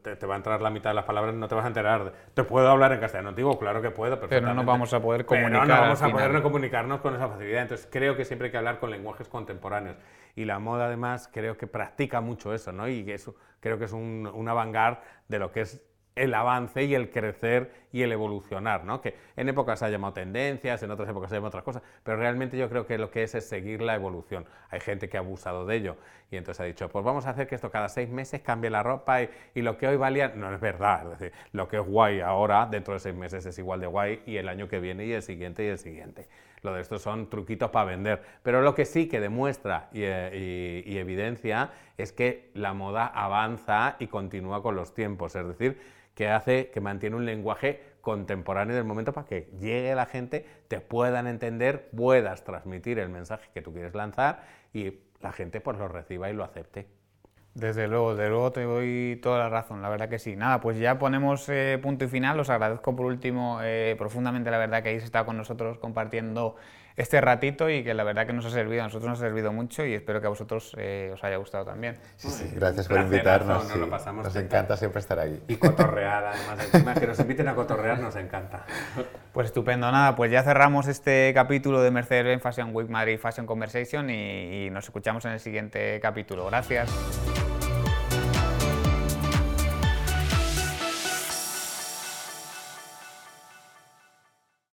te, 0.00 0.24
va 0.24 0.34
a 0.34 0.36
entrar 0.36 0.62
la 0.62 0.70
mitad 0.70 0.90
de 0.90 0.94
las 0.94 1.04
palabras, 1.04 1.34
no 1.34 1.48
te 1.48 1.56
vas 1.56 1.64
a 1.64 1.66
enterar. 1.66 2.12
Te 2.32 2.44
puedo 2.44 2.68
hablar 2.68 2.92
en 2.92 3.00
castellano 3.00 3.30
antiguo, 3.30 3.58
claro 3.58 3.82
que 3.82 3.90
puedo, 3.90 4.20
pero 4.20 4.54
no 4.54 4.62
vamos 4.62 4.94
a 4.94 5.02
poder 5.02 5.26
comunicar. 5.26 5.66
no 5.66 5.74
vamos 5.74 6.00
a 6.00 6.10
poder 6.10 6.42
comunicarnos 6.42 7.00
con 7.00 7.16
esa 7.16 7.26
facilidad. 7.26 7.62
Entonces 7.62 7.88
creo 7.90 8.16
que 8.16 8.24
siempre 8.24 8.46
hay 8.46 8.52
que 8.52 8.58
hablar 8.58 8.78
con 8.78 8.92
lenguajes 8.92 9.26
contemporáneos. 9.26 9.96
Y 10.36 10.44
la 10.44 10.60
moda 10.60 10.86
además 10.86 11.28
creo 11.32 11.56
que 11.56 11.66
practica 11.66 12.20
mucho 12.20 12.54
eso, 12.54 12.70
¿no? 12.70 12.86
Y 12.86 13.10
eso 13.10 13.34
creo 13.58 13.80
que 13.80 13.86
es 13.86 13.92
un, 13.92 14.30
un 14.32 14.48
avant 14.48 15.00
de 15.26 15.38
lo 15.40 15.50
que 15.50 15.62
es 15.62 15.84
el 16.16 16.34
avance 16.34 16.84
y 16.84 16.94
el 16.94 17.10
crecer 17.10 17.72
y 17.92 18.02
el 18.02 18.12
evolucionar, 18.12 18.84
¿no? 18.84 19.00
Que 19.00 19.14
en 19.36 19.48
épocas 19.48 19.78
se 19.78 19.84
ha 19.84 19.88
llamado 19.88 20.12
tendencias, 20.12 20.82
en 20.82 20.90
otras 20.90 21.08
épocas 21.08 21.30
se 21.30 21.36
ha 21.36 21.38
llamado 21.38 21.48
otras 21.48 21.64
cosas, 21.64 21.82
pero 22.02 22.16
realmente 22.18 22.56
yo 22.56 22.68
creo 22.68 22.86
que 22.86 22.98
lo 22.98 23.10
que 23.10 23.22
es 23.22 23.34
es 23.34 23.48
seguir 23.48 23.82
la 23.82 23.94
evolución. 23.94 24.46
Hay 24.70 24.80
gente 24.80 25.08
que 25.08 25.16
ha 25.16 25.20
abusado 25.20 25.66
de 25.66 25.76
ello 25.76 25.96
y 26.30 26.36
entonces 26.36 26.60
ha 26.60 26.64
dicho, 26.64 26.88
pues 26.88 27.04
vamos 27.04 27.26
a 27.26 27.30
hacer 27.30 27.46
que 27.46 27.54
esto 27.54 27.70
cada 27.70 27.88
seis 27.88 28.08
meses 28.08 28.40
cambie 28.42 28.70
la 28.70 28.82
ropa 28.82 29.22
y, 29.22 29.30
y 29.54 29.62
lo 29.62 29.76
que 29.76 29.88
hoy 29.88 29.96
valía, 29.96 30.28
no 30.28 30.52
es 30.52 30.60
verdad, 30.60 31.12
es 31.12 31.18
decir, 31.18 31.32
lo 31.52 31.68
que 31.68 31.76
es 31.78 31.84
guay 31.84 32.20
ahora, 32.20 32.66
dentro 32.70 32.94
de 32.94 33.00
seis 33.00 33.14
meses 33.14 33.44
es 33.46 33.58
igual 33.58 33.80
de 33.80 33.86
guay 33.86 34.22
y 34.26 34.36
el 34.36 34.48
año 34.48 34.68
que 34.68 34.80
viene 34.80 35.04
y 35.06 35.12
el 35.12 35.22
siguiente 35.22 35.64
y 35.64 35.68
el 35.68 35.78
siguiente. 35.78 36.28
Lo 36.64 36.72
de 36.72 36.80
estos 36.80 37.02
son 37.02 37.28
truquitos 37.28 37.70
para 37.70 37.84
vender, 37.84 38.22
pero 38.42 38.62
lo 38.62 38.74
que 38.74 38.86
sí 38.86 39.06
que 39.06 39.20
demuestra 39.20 39.90
y, 39.92 40.00
eh, 40.02 40.82
y 40.86 40.96
evidencia 40.96 41.72
es 41.98 42.10
que 42.10 42.50
la 42.54 42.72
moda 42.72 43.06
avanza 43.06 43.96
y 43.98 44.06
continúa 44.06 44.62
con 44.62 44.74
los 44.74 44.94
tiempos, 44.94 45.36
es 45.36 45.46
decir, 45.46 45.78
que 46.14 46.28
hace, 46.28 46.70
que 46.70 46.80
mantiene 46.80 47.16
un 47.16 47.26
lenguaje 47.26 47.82
contemporáneo 48.00 48.74
del 48.74 48.84
momento 48.84 49.12
para 49.12 49.26
que 49.26 49.50
llegue 49.60 49.94
la 49.94 50.06
gente, 50.06 50.46
te 50.68 50.80
puedan 50.80 51.26
entender, 51.26 51.90
puedas 51.94 52.44
transmitir 52.44 52.98
el 52.98 53.10
mensaje 53.10 53.50
que 53.52 53.60
tú 53.60 53.74
quieres 53.74 53.94
lanzar 53.94 54.44
y 54.72 55.00
la 55.20 55.32
gente 55.32 55.60
pues 55.60 55.76
lo 55.76 55.86
reciba 55.88 56.30
y 56.30 56.32
lo 56.32 56.44
acepte. 56.44 57.03
Desde 57.54 57.86
luego, 57.86 58.16
desde 58.16 58.30
luego 58.30 58.50
te 58.50 58.62
doy 58.64 59.20
toda 59.22 59.38
la 59.38 59.48
razón, 59.48 59.80
la 59.80 59.88
verdad 59.88 60.08
que 60.08 60.18
sí. 60.18 60.34
Nada, 60.34 60.60
pues 60.60 60.76
ya 60.76 60.98
ponemos 60.98 61.48
eh, 61.48 61.78
punto 61.80 62.04
y 62.04 62.08
final. 62.08 62.38
Os 62.40 62.50
agradezco 62.50 62.96
por 62.96 63.06
último 63.06 63.60
eh, 63.62 63.94
profundamente 63.96 64.50
la 64.50 64.58
verdad 64.58 64.82
que 64.82 64.88
hayáis 64.88 65.04
estado 65.04 65.26
con 65.26 65.36
nosotros 65.36 65.78
compartiendo 65.78 66.56
este 66.96 67.20
ratito 67.20 67.70
y 67.70 67.82
que 67.82 67.92
la 67.94 68.04
verdad 68.04 68.26
que 68.26 68.32
nos 68.32 68.44
ha 68.46 68.50
servido, 68.50 68.82
a 68.82 68.86
nosotros 68.86 69.08
nos 69.08 69.18
ha 69.18 69.22
servido 69.22 69.52
mucho 69.52 69.84
y 69.84 69.94
espero 69.94 70.20
que 70.20 70.26
a 70.26 70.30
vosotros 70.30 70.74
eh, 70.78 71.10
os 71.12 71.22
haya 71.24 71.36
gustado 71.36 71.64
también. 71.64 71.96
Sí, 72.16 72.28
sí, 72.28 72.50
gracias 72.54 72.88
por 72.88 73.00
invitarnos. 73.00 73.64
nos, 73.76 74.36
encanta 74.36 74.76
siempre 74.76 75.00
estar 75.00 75.18
aquí. 75.18 75.40
Y 75.48 75.56
cotorrear, 75.56 76.34
además, 76.72 76.98
que 76.98 77.06
nos 77.06 77.18
inviten 77.20 77.48
a 77.48 77.54
cotorrear 77.54 77.98
nos 77.98 78.16
encanta. 78.16 78.64
Pues 79.32 79.46
estupendo, 79.46 79.90
nada, 79.90 80.14
pues 80.14 80.30
ya 80.30 80.42
cerramos 80.42 80.86
este 80.86 81.32
capítulo 81.34 81.82
de 81.82 81.90
Mercedes-Benz 81.90 82.42
Fashion 82.42 82.70
Week 82.74 82.88
Madrid 82.88 83.18
Fashion 83.18 83.46
Conversation 83.46 84.10
y 84.10 84.70
nos 84.70 84.84
escuchamos 84.84 85.24
en 85.24 85.32
el 85.32 85.40
siguiente 85.40 85.98
capítulo. 86.00 86.46
Gracias. 86.46 87.43